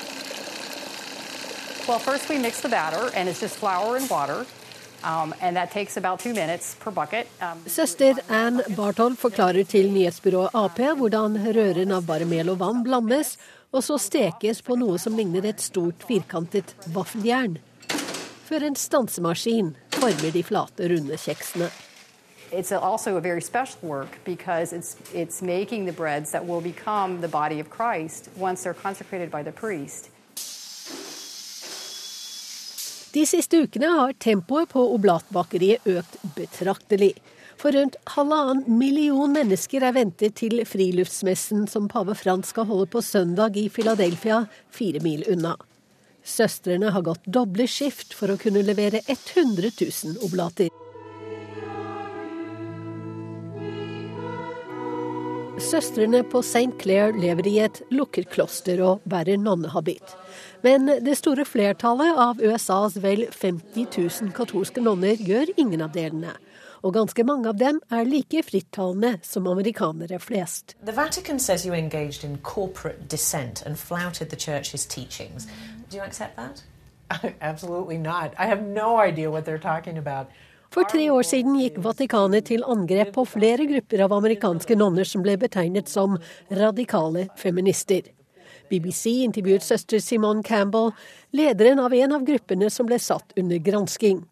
[1.88, 4.46] Well, first we mix the batter, and it's just flour and water.
[5.02, 7.26] Um, and that takes about two minutes per bucket.
[7.40, 12.84] Um, Søster Ann Barthold forklarer til nyhetsbyrået Ap hvordan røren av bare mel og vann
[12.86, 13.38] blandes,
[13.70, 17.58] og så stekes på noe som ligner et stort, firkantet vaffeljern.
[18.48, 21.70] Før en stansemaskin former de flate, runde kjeksene.
[22.52, 27.20] It's also a very special work because it's, it's making the breads that will become
[27.20, 30.10] the body of Christ once they're consecrated by the priest.
[33.12, 37.14] De siste ukene har tempoet på oblatbakeriet økt betraktelig.
[37.60, 43.02] For rundt halvannen million mennesker er ventet til friluftsmessen som pave Frans skal holde på
[43.04, 45.58] søndag i Philadelphia, fire mil unna.
[46.24, 50.72] Søstrene har gått doble skift for å kunne levere 100 000 oblater.
[55.60, 56.72] Søstrene på St.
[56.80, 60.16] Clair lever i et lukket kloster og bærer nonnehabit.
[60.64, 66.38] Men det store flertallet av USAs vel 50 000 katolske nonner gjør ingen av delene.
[66.82, 70.76] Og ganske mange av dem er like frittalende som amerikanere flest.
[70.84, 75.46] The Vatican says you engaged in corporate dissent and flouted the church's teachings.
[75.90, 76.62] Do you accept that?
[77.40, 78.32] Absolutely not.
[78.38, 80.26] I have no idea what they're talking about.
[80.70, 85.24] For tre år siden gikk Vatikanet til angrep på flere grupper av amerikanske nonner som
[85.24, 86.14] ble betegnet som
[86.46, 88.06] radikale feminister.
[88.70, 90.92] BBC intervjuet søster Simone Campbell,
[91.34, 94.22] lederen av en av gruppene som ble satt under gransking.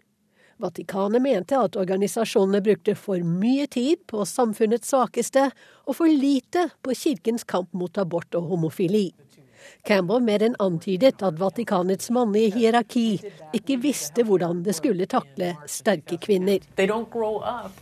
[0.59, 5.49] Vatikanet mente at organisasjonene brukte for mye tid på samfunnets svakeste
[5.87, 9.13] og for lite på kirkens kamp mot abort og homofili.
[9.87, 13.07] Campbell mer enn antydet at Vatikanets mannlige hierarki
[13.55, 16.65] ikke visste hvordan det skulle takle sterke kvinner.
[17.11, 17.73] Grow up.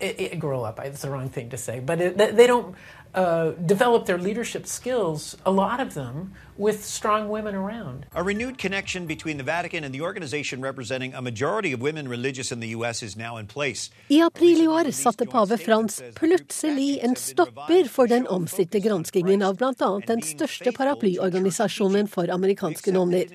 [0.00, 2.74] It, it grow up, it's the wrong thing to say, but it, they don't
[3.16, 8.06] uh, develop their leadership skills, a lot of them, with strong women around.
[8.14, 12.52] A renewed connection between the Vatican and the organization representing a majority of women religious
[12.52, 13.02] in the U.S.
[13.02, 13.90] is now in place.
[14.10, 19.56] I april i år satte pave Frans plutselig en stopper for den omstridte granskingen av
[19.56, 19.90] bl.a.
[20.06, 23.32] den største paraplyorganisasjonen for amerikanske nonner.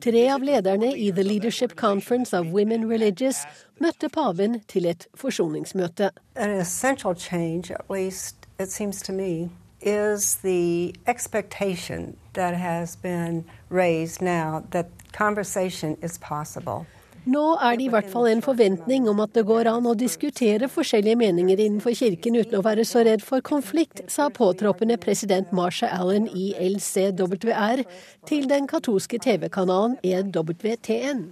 [0.00, 3.44] Tre av lederne i The Leadership Conference of Women Religious
[3.78, 6.10] møtte paven til et forsoningsmøte.
[6.34, 9.50] An essential change, at least it seems to me,
[9.80, 16.86] is the expectation that has been raised now that conversation is possible.
[17.26, 20.68] Nå er det i hvert fall en forventning om at det går an å diskutere
[20.70, 25.90] forskjellige meninger innenfor kirken uten å være så redd for konflikt, sa påtroppende president Marsha
[25.90, 27.82] Allen i LCWR
[28.30, 31.26] til den katolske TV-kanalen EWTN.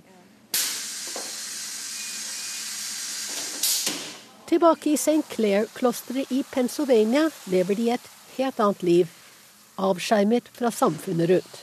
[4.44, 5.24] Tilbake i St.
[5.28, 9.12] Clair-klosteret i Pennsylvania lever de et helt annet liv,
[9.80, 11.62] avskjermet fra samfunnet rundt.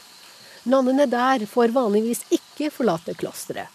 [0.66, 3.70] Nonnene der får vanligvis ikke forlate klosteret.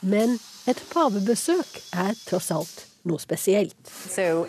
[0.00, 0.38] Men
[0.68, 3.76] et pavebesøk er tross alt noe spesielt.
[3.84, 4.46] So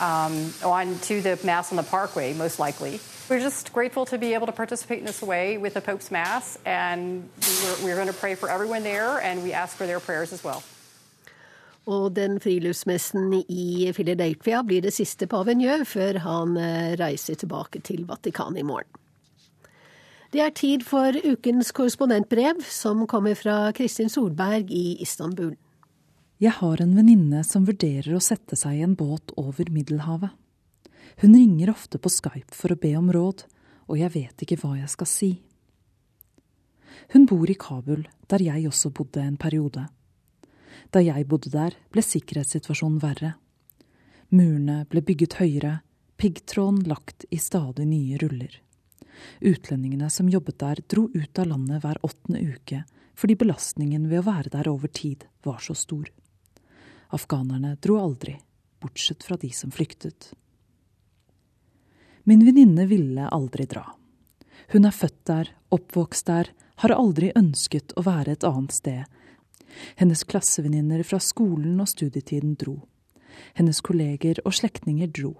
[0.00, 3.00] um, on to the mass on the parkway, most likely.
[3.30, 6.58] We're just grateful to be able to participate in this way with the Pope's Mass,
[6.66, 7.28] and
[7.62, 10.44] we're, we're going to pray for everyone there, and we ask for their prayers as
[10.44, 10.62] well.
[11.84, 17.82] Og den friluftsmessen i Philadelphia blir det siste paven gjør før han eh, reiser tilbake
[17.84, 18.88] til Vatikanet i morgen.
[20.34, 25.52] Det er tid for ukens korrespondentbrev, som kommer fra Kristin Solberg i Istanbul.
[26.42, 30.32] Jeg har en venninne som vurderer å sette seg i en båt over Middelhavet.
[31.22, 33.44] Hun ringer ofte på Skype for å be om råd,
[33.86, 35.30] og jeg vet ikke hva jeg skal si.
[37.14, 39.86] Hun bor i Kabul, der jeg også bodde en periode.
[40.94, 43.32] Da jeg bodde der, ble sikkerhetssituasjonen verre.
[44.30, 45.80] Murene ble bygget høyere,
[46.22, 48.60] piggtråden lagt i stadig nye ruller.
[49.42, 52.84] Utlendingene som jobbet der, dro ut av landet hver åttende uke
[53.14, 56.08] fordi belastningen ved å være der over tid var så stor.
[57.14, 58.34] Afghanerne dro aldri,
[58.82, 60.32] bortsett fra de som flyktet.
[62.26, 63.84] Min venninne ville aldri dra.
[64.72, 66.50] Hun er født der, oppvokst der,
[66.82, 69.04] har aldri ønsket å være et annet sted,
[69.96, 72.80] Hennes klassevenninner fra skolen og studietiden dro.
[73.54, 75.34] Hennes kolleger og slektninger dro.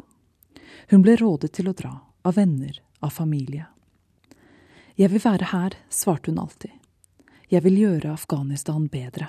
[0.91, 3.66] Hun ble rådet til å dra, av venner, av familie.
[4.99, 6.72] Jeg vil være her, svarte hun alltid.
[7.51, 9.28] Jeg vil gjøre Afghanistan bedre.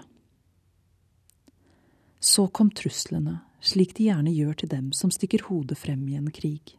[2.19, 6.31] Så kom truslene, slik de gjerne gjør til dem som stikker hodet frem i en
[6.33, 6.77] krig.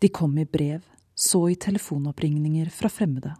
[0.00, 0.82] De kom i brev,
[1.14, 3.36] så i telefonoppringninger fra fremmede.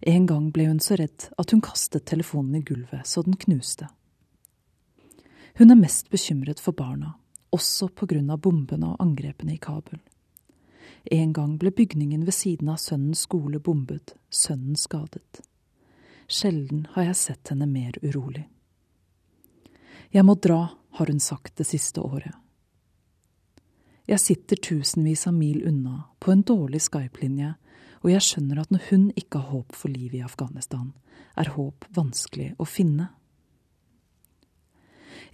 [0.00, 3.88] En gang ble hun så redd at hun kastet telefonen i gulvet så den knuste.
[5.58, 7.16] Hun er mest bekymret for barna,
[7.50, 9.98] også av bombene og angrepene i Kabul.
[11.10, 15.40] En gang ble bygningen ved siden av sønnens skole bombet, sønnen skadet.
[16.28, 18.46] Sjelden har jeg sett henne mer urolig.
[20.10, 22.34] Jeg må dra, har hun sagt det siste året.
[24.08, 27.54] Jeg sitter tusenvis av mil unna, på en dårlig Skype-linje,
[28.02, 30.92] og jeg skjønner at når hun ikke har håp for livet i Afghanistan,
[31.38, 33.10] er håp vanskelig å finne.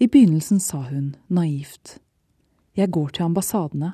[0.00, 1.98] I begynnelsen sa hun, naivt,
[2.74, 3.92] jeg går til ambassadene,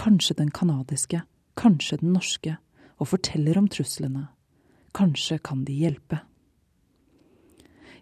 [0.00, 1.22] kanskje den canadiske,
[1.56, 2.56] kanskje den norske,
[3.00, 4.26] og forteller om truslene.
[4.92, 6.18] Kanskje kan de hjelpe.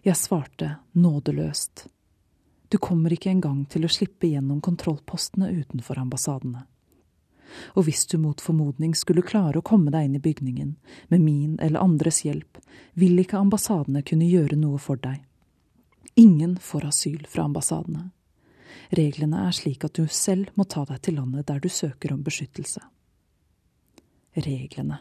[0.03, 1.85] Jeg svarte nådeløst.
[2.69, 6.65] Du kommer ikke engang til å slippe gjennom kontrollpostene utenfor ambassadene
[7.75, 10.75] og hvis du mot formodning skulle klare å komme deg inn i bygningen,
[11.09, 12.59] med min eller andres hjelp,
[12.93, 15.21] vil ikke ambassadene kunne gjøre noe for deg.
[16.19, 18.09] Ingen får asyl fra ambassadene.
[18.95, 22.23] Reglene er slik at du selv må ta deg til landet der du søker om
[22.25, 22.81] beskyttelse.
[24.35, 24.99] Reglene.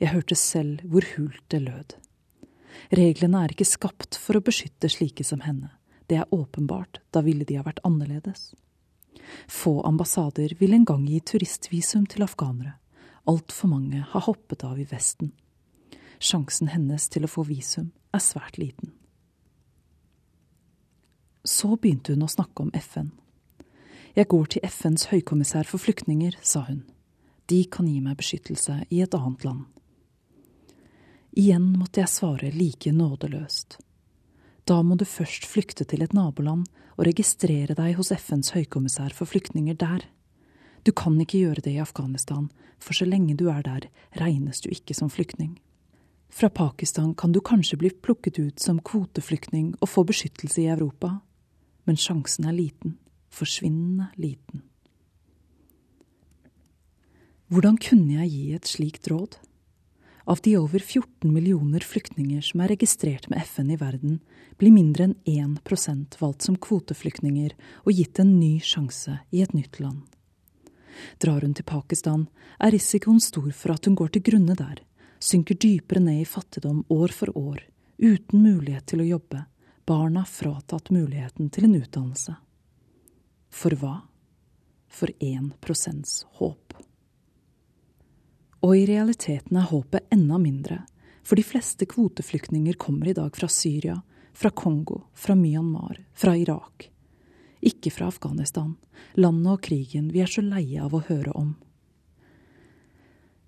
[0.00, 1.96] Jeg hørte selv hvor hult det lød.
[2.96, 5.70] Reglene er ikke skapt for å beskytte slike som henne.
[6.06, 8.52] Det er åpenbart, da ville de ha vært annerledes.
[9.48, 12.76] Få ambassader vil en gang gi turistvisum til afghanere.
[13.26, 15.32] Altfor mange har hoppet av i Vesten.
[16.18, 18.92] Sjansen hennes til å få visum er svært liten.
[21.46, 23.12] Så begynte hun å snakke om FN.
[24.16, 26.84] Jeg går til FNs høykommissær for flyktninger, sa hun.
[27.46, 29.66] De kan gi meg beskyttelse i et annet land.
[31.36, 33.76] Igjen måtte jeg svare like nådeløst.
[34.66, 36.64] Da må du først flykte til et naboland
[36.96, 40.02] og registrere deg hos FNs høykommissær for flyktninger der.
[40.82, 42.48] Du kan ikke gjøre det i Afghanistan,
[42.82, 43.86] for så lenge du er der,
[44.18, 45.56] regnes du ikke som flyktning.
[46.30, 51.20] Fra Pakistan kan du kanskje bli plukket ut som kvoteflyktning og få beskyttelse i Europa,
[51.86, 52.98] men sjansen er liten,
[53.30, 54.64] forsvinnende liten.
[57.46, 59.38] Hvordan kunne jeg gi et slikt råd?
[60.26, 64.16] Av de over 14 millioner flyktninger som er registrert med FN i verden,
[64.58, 67.52] blir mindre enn 1% valgt som kvoteflyktninger
[67.84, 70.02] og gitt en ny sjanse i et nytt land.
[71.22, 72.26] Drar hun til Pakistan,
[72.58, 74.82] er risikoen stor for at hun går til grunne der,
[75.22, 77.62] synker dypere ned i fattigdom år for år,
[78.02, 79.44] uten mulighet til å jobbe,
[79.86, 82.34] barna fratatt muligheten til en utdannelse.
[83.54, 84.00] For hva?
[84.90, 86.74] For 1 prosents håp.
[88.66, 90.80] Og i realiteten er håpet enda mindre,
[91.22, 94.00] for de fleste kvoteflyktninger kommer i dag fra Syria,
[94.34, 96.88] fra Kongo, fra Myanmar, fra Irak.
[97.62, 98.74] Ikke fra Afghanistan,
[99.14, 101.54] landet og krigen vi er så leie av å høre om.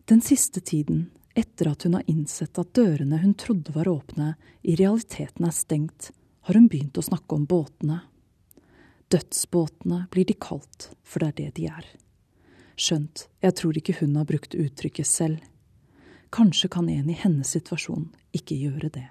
[0.07, 4.79] Den siste tiden, etter at hun har innsett at dørene hun trodde var åpne, i
[4.79, 6.13] realiteten er stengt,
[6.47, 8.05] har hun begynt å snakke om båtene.
[9.11, 11.97] Dødsbåtene blir de kalt, for det er det de er.
[12.79, 15.39] Skjønt, jeg tror ikke hun har brukt uttrykket selv.
[16.31, 19.07] Kanskje kan en i hennes situasjon ikke gjøre det.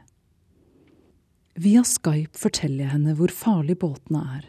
[1.58, 4.46] Via Skype forteller jeg henne hvor farlig båtene er,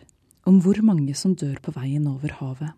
[0.46, 2.76] om hvor mange som dør på veien over havet.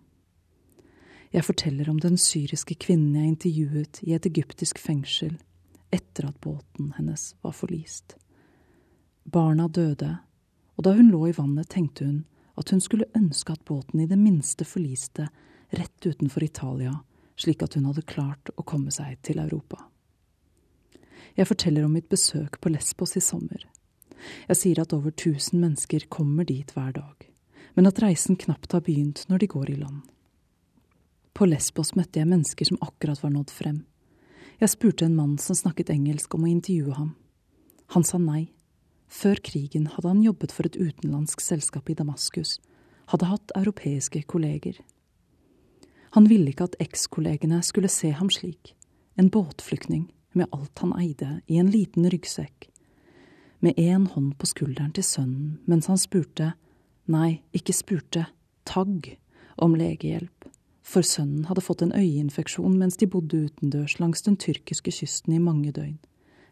[1.31, 5.37] Jeg forteller om den syriske kvinnen jeg intervjuet i et egyptisk fengsel
[5.95, 8.17] etter at båten hennes var forlist.
[9.27, 10.17] Barna døde,
[10.79, 12.25] og da hun lå i vannet, tenkte hun
[12.59, 15.29] at hun skulle ønske at båten i det minste forliste
[15.71, 17.01] rett utenfor Italia,
[17.37, 19.87] slik at hun hadde klart å komme seg til Europa.
[21.39, 23.63] Jeg forteller om mitt besøk på Lesbos i sommer.
[24.51, 27.29] Jeg sier at over tusen mennesker kommer dit hver dag,
[27.79, 30.03] men at reisen knapt har begynt når de går i land.
[31.33, 33.85] På Lesbos møtte jeg mennesker som akkurat var nådd frem.
[34.61, 37.15] Jeg spurte en mann som snakket engelsk om å intervjue ham.
[37.95, 38.51] Han sa nei.
[39.11, 42.59] Før krigen hadde han jobbet for et utenlandsk selskap i Damaskus,
[43.11, 44.77] hadde hatt europeiske kolleger.
[46.11, 48.75] Han ville ikke at ekskollegene skulle se ham slik,
[49.15, 52.69] en båtflyktning med alt han eide i en liten ryggsekk,
[53.61, 56.55] med én hånd på skulderen til sønnen mens han spurte,
[57.11, 58.27] nei, ikke spurte,
[58.65, 59.17] tagg,
[59.61, 60.49] om legehjelp,
[60.83, 65.43] for sønnen hadde fått en øyeinfeksjon mens de bodde utendørs langs den tyrkiske kysten i
[65.43, 65.99] mange døgn,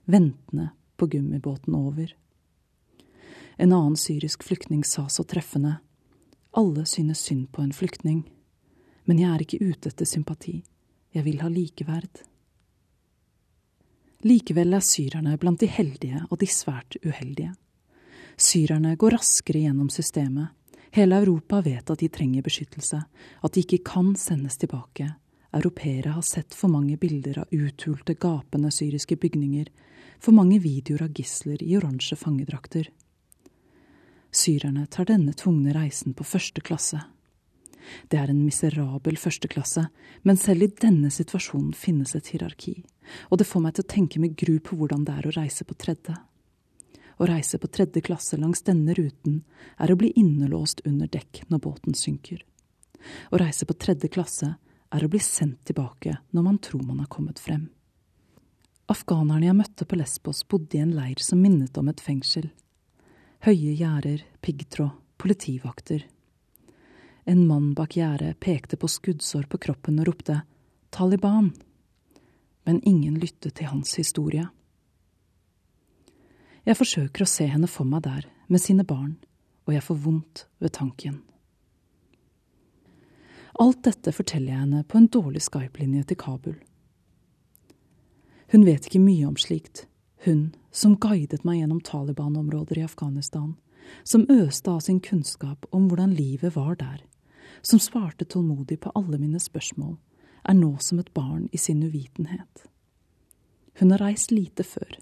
[0.06, 2.12] ventende på gummibåten over.
[3.58, 5.78] En annen syrisk flyktning sa så treffende,
[6.54, 8.26] alle synes synd på en flyktning,
[9.08, 10.58] men jeg er ikke ute etter sympati,
[11.16, 12.20] jeg vil ha likeverd.
[14.28, 17.54] Likevel er syrerne blant de heldige og de svært uheldige.
[18.38, 20.52] Syrerne går raskere gjennom systemet.
[20.94, 23.00] Hele Europa vet at de trenger beskyttelse,
[23.42, 25.08] at de ikke kan sendes tilbake.
[25.54, 29.68] Europeere har sett for mange bilder av uthulte, gapende syriske bygninger,
[30.20, 32.90] for mange videoer av gisler i oransje fangedrakter.
[34.34, 37.00] Syrerne tar denne tvungne reisen på første klasse.
[38.08, 39.86] Det er en miserabel førsteklasse,
[40.22, 42.76] men selv i denne situasjonen finnes et hierarki,
[43.30, 45.66] og det får meg til å tenke med gru på hvordan det er å reise
[45.68, 46.16] på tredje.
[47.18, 49.40] Å reise på tredje klasse langs denne ruten
[49.78, 52.44] er å bli innelåst under dekk når båten synker.
[53.32, 54.52] Å reise på tredje klasse
[54.94, 57.68] er å bli sendt tilbake når man tror man har kommet frem.
[58.88, 62.48] Afghanerne jeg møtte på Lesbos, bodde i en leir som minnet om et fengsel.
[63.44, 66.06] Høye gjerder, piggtråd, politivakter.
[67.28, 70.38] En mann bak gjerdet pekte på skuddsår på kroppen og ropte
[70.88, 71.50] Taliban,
[72.64, 74.46] men ingen lyttet til hans historie.
[76.64, 79.18] Jeg forsøker å se henne for meg der, med sine barn,
[79.68, 81.18] og jeg får vondt ved tanken.
[83.60, 86.56] Alt dette forteller jeg henne på en dårlig Skype-linje til Kabul.
[88.54, 89.84] Hun vet ikke mye om slikt,
[90.24, 93.52] hun som guidet meg gjennom Taliban-områder i Afghanistan,
[94.00, 97.04] som øste av sin kunnskap om hvordan livet var der,
[97.62, 99.96] som svarte tålmodig på alle mine spørsmål,
[100.48, 102.64] er nå som et barn i sin uvitenhet.
[103.78, 104.98] Hun har reist lite før,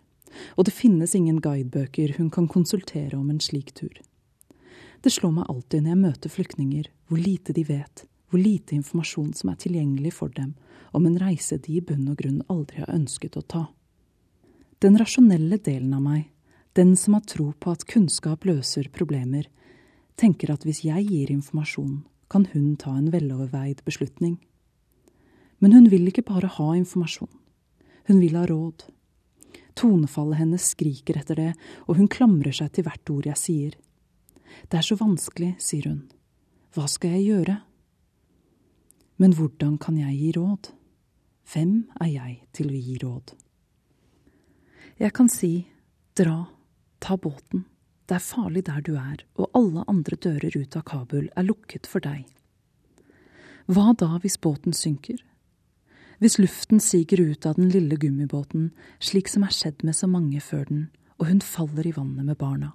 [0.56, 3.94] og det finnes ingen guidebøker hun kan konsultere om en slik tur.
[5.00, 9.32] Det slår meg alltid når jeg møter flyktninger, hvor lite de vet, hvor lite informasjon
[9.38, 10.54] som er tilgjengelig for dem
[10.96, 13.64] om en reise de i bunn og grunn aldri har ønsket å ta.
[14.82, 16.26] Den rasjonelle delen av meg,
[16.76, 19.46] den som har tro på at kunnskap løser problemer,
[20.16, 22.02] tenker at hvis jeg gir informasjon,
[22.32, 24.36] kan hun ta en veloverveid beslutning.
[25.58, 27.32] Men hun vil ikke bare ha informasjon.
[28.06, 28.86] Hun vil ha råd.
[29.76, 31.52] Tonefallet hennes skriker etter det,
[31.86, 33.76] og hun klamrer seg til hvert ord jeg sier.
[34.70, 36.04] Det er så vanskelig, sier hun.
[36.74, 37.56] Hva skal jeg gjøre?
[39.20, 40.70] Men hvordan kan jeg gi råd?
[41.52, 41.72] Hvem
[42.02, 43.32] er jeg til å gi råd?
[45.00, 45.52] Jeg kan si
[46.16, 46.46] dra,
[47.00, 47.66] ta båten,
[48.06, 51.88] det er farlig der du er, og alle andre dører ut av Kabul er lukket
[51.90, 52.26] for deg.
[53.66, 55.18] Hva da hvis båten synker?
[56.22, 58.70] Hvis luften siger ut av den lille gummibåten,
[59.02, 60.84] slik som er skjedd med så mange før den,
[61.18, 62.72] og hun faller i vannet med barna.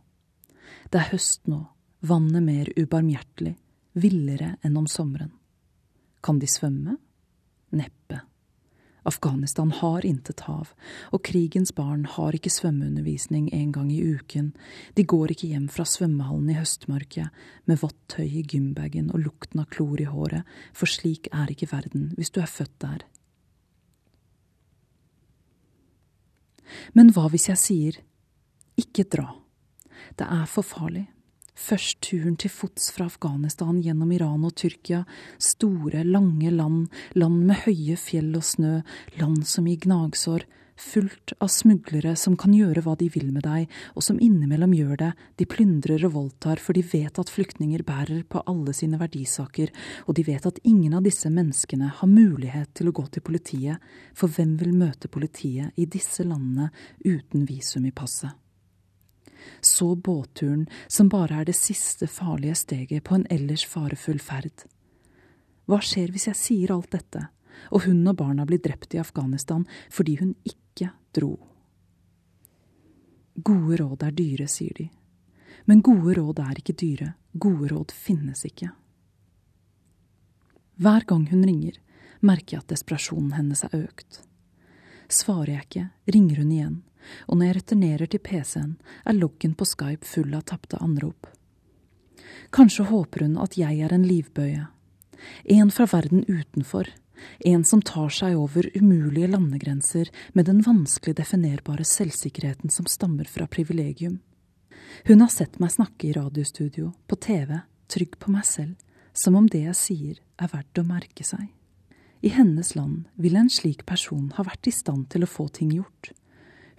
[0.92, 1.64] Det er høst nå,
[2.04, 3.56] vannet mer ubarmhjertelig,
[3.94, 5.32] villere enn om sommeren.
[6.22, 6.98] Kan de svømme?
[7.72, 8.20] Neppe.
[9.04, 10.74] Afghanistan har intet hav,
[11.10, 14.52] og krigens barn har ikke svømmeundervisning en gang i uken,
[14.94, 19.64] de går ikke hjem fra svømmehallen i høstmørket med vått tøy i gymbagen og lukten
[19.64, 23.08] av klor i håret, for slik er ikke verden hvis du er født der.
[26.94, 27.98] Men hva hvis jeg sier
[28.80, 29.34] ikke dra,
[30.18, 31.08] det er for farlig,
[31.62, 35.04] Først turen til fots fra Afghanistan gjennom Iran og Tyrkia,
[35.38, 38.80] store, lange land, land med høye fjell og snø,
[39.22, 40.48] land som gir gnagsår,
[40.82, 44.98] fullt av smuglere som kan gjøre hva de vil med deg, og som innimellom gjør
[45.04, 49.70] det, de plyndrer og voldtar, for de vet at flyktninger bærer på alle sine verdisaker,
[50.08, 53.92] og de vet at ingen av disse menneskene har mulighet til å gå til politiet,
[54.18, 56.72] for hvem vil møte politiet i disse landene
[57.06, 58.41] uten visum i passet?
[59.62, 64.66] Så båtturen som bare er det siste farlige steget på en ellers farefull ferd.
[65.70, 67.28] Hva skjer hvis jeg sier alt dette,
[67.72, 71.36] og hun og barna blir drept i Afghanistan fordi hun ikke dro?
[73.36, 74.90] Gode råd er dyre, sier de.
[75.66, 78.72] Men gode råd er ikke dyre, gode råd finnes ikke.
[80.82, 81.78] Hver gang hun ringer,
[82.20, 84.24] merker jeg at desperasjonen hennes er økt.
[85.12, 85.86] Svarer jeg ikke,
[86.16, 86.78] ringer hun igjen,
[87.28, 88.74] og når jeg returnerer til PC-en,
[89.06, 91.30] er loggen på Skype full av tapte anrop.
[92.52, 94.68] Kanskje håper hun at jeg er en livbøye.
[95.46, 96.90] En fra verden utenfor.
[97.46, 103.46] En som tar seg over umulige landegrenser med den vanskelig definerbare selvsikkerheten som stammer fra
[103.48, 104.20] privilegium.
[105.06, 108.76] Hun har sett meg snakke i radiostudio, på TV, trygg på meg selv,
[109.14, 111.50] som om det jeg sier er verdt å merke seg.
[112.22, 115.72] I hennes land ville en slik person ha vært i stand til å få ting
[115.74, 116.12] gjort.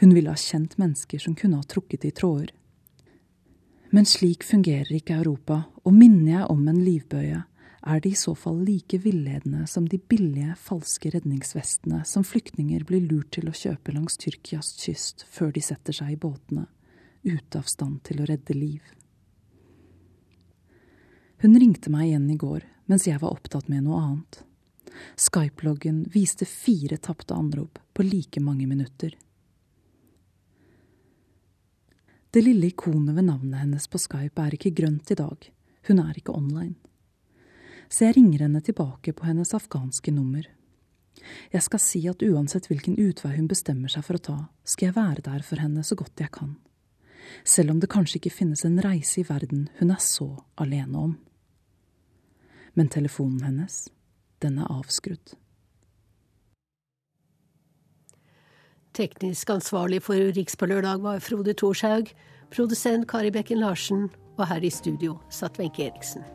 [0.02, 2.50] Hun ville ha kjent mennesker som kunne ha trukket i tråder.
[3.94, 7.44] Men slik fungerer ikke Europa, og minner jeg om en livbøye,
[7.86, 13.06] er det i så fall like villedende som de billige, falske redningsvestene som flyktninger blir
[13.06, 16.66] lurt til å kjøpe langs Tyrkias kyst før de setter seg i båtene,
[17.22, 18.82] ute av stand til å redde liv.
[21.46, 24.42] Hun ringte meg igjen i går mens jeg var opptatt med noe annet.
[25.14, 29.14] Skype-loggen viste fire tapte anrop på like mange minutter.
[32.32, 35.48] Det lille ikonet ved navnet hennes på Skype er ikke grønt i dag,
[35.88, 36.78] hun er ikke online.
[37.92, 40.46] Så jeg ringer henne tilbake på hennes afghanske nummer.
[41.52, 44.96] Jeg skal si at uansett hvilken utvei hun bestemmer seg for å ta, skal jeg
[44.96, 46.56] være der for henne så godt jeg kan.
[47.44, 51.14] Selv om det kanskje ikke finnes en reise i verden hun er så alene om.
[52.72, 53.90] Men telefonen hennes,
[54.40, 55.36] den er avskrudd.
[58.92, 62.10] Teknisk ansvarlig for Riks på lørdag var Frode Thorshaug,
[62.52, 66.26] produsent Kari Bekken Larsen, og her i studio satt Wenche Eriksen.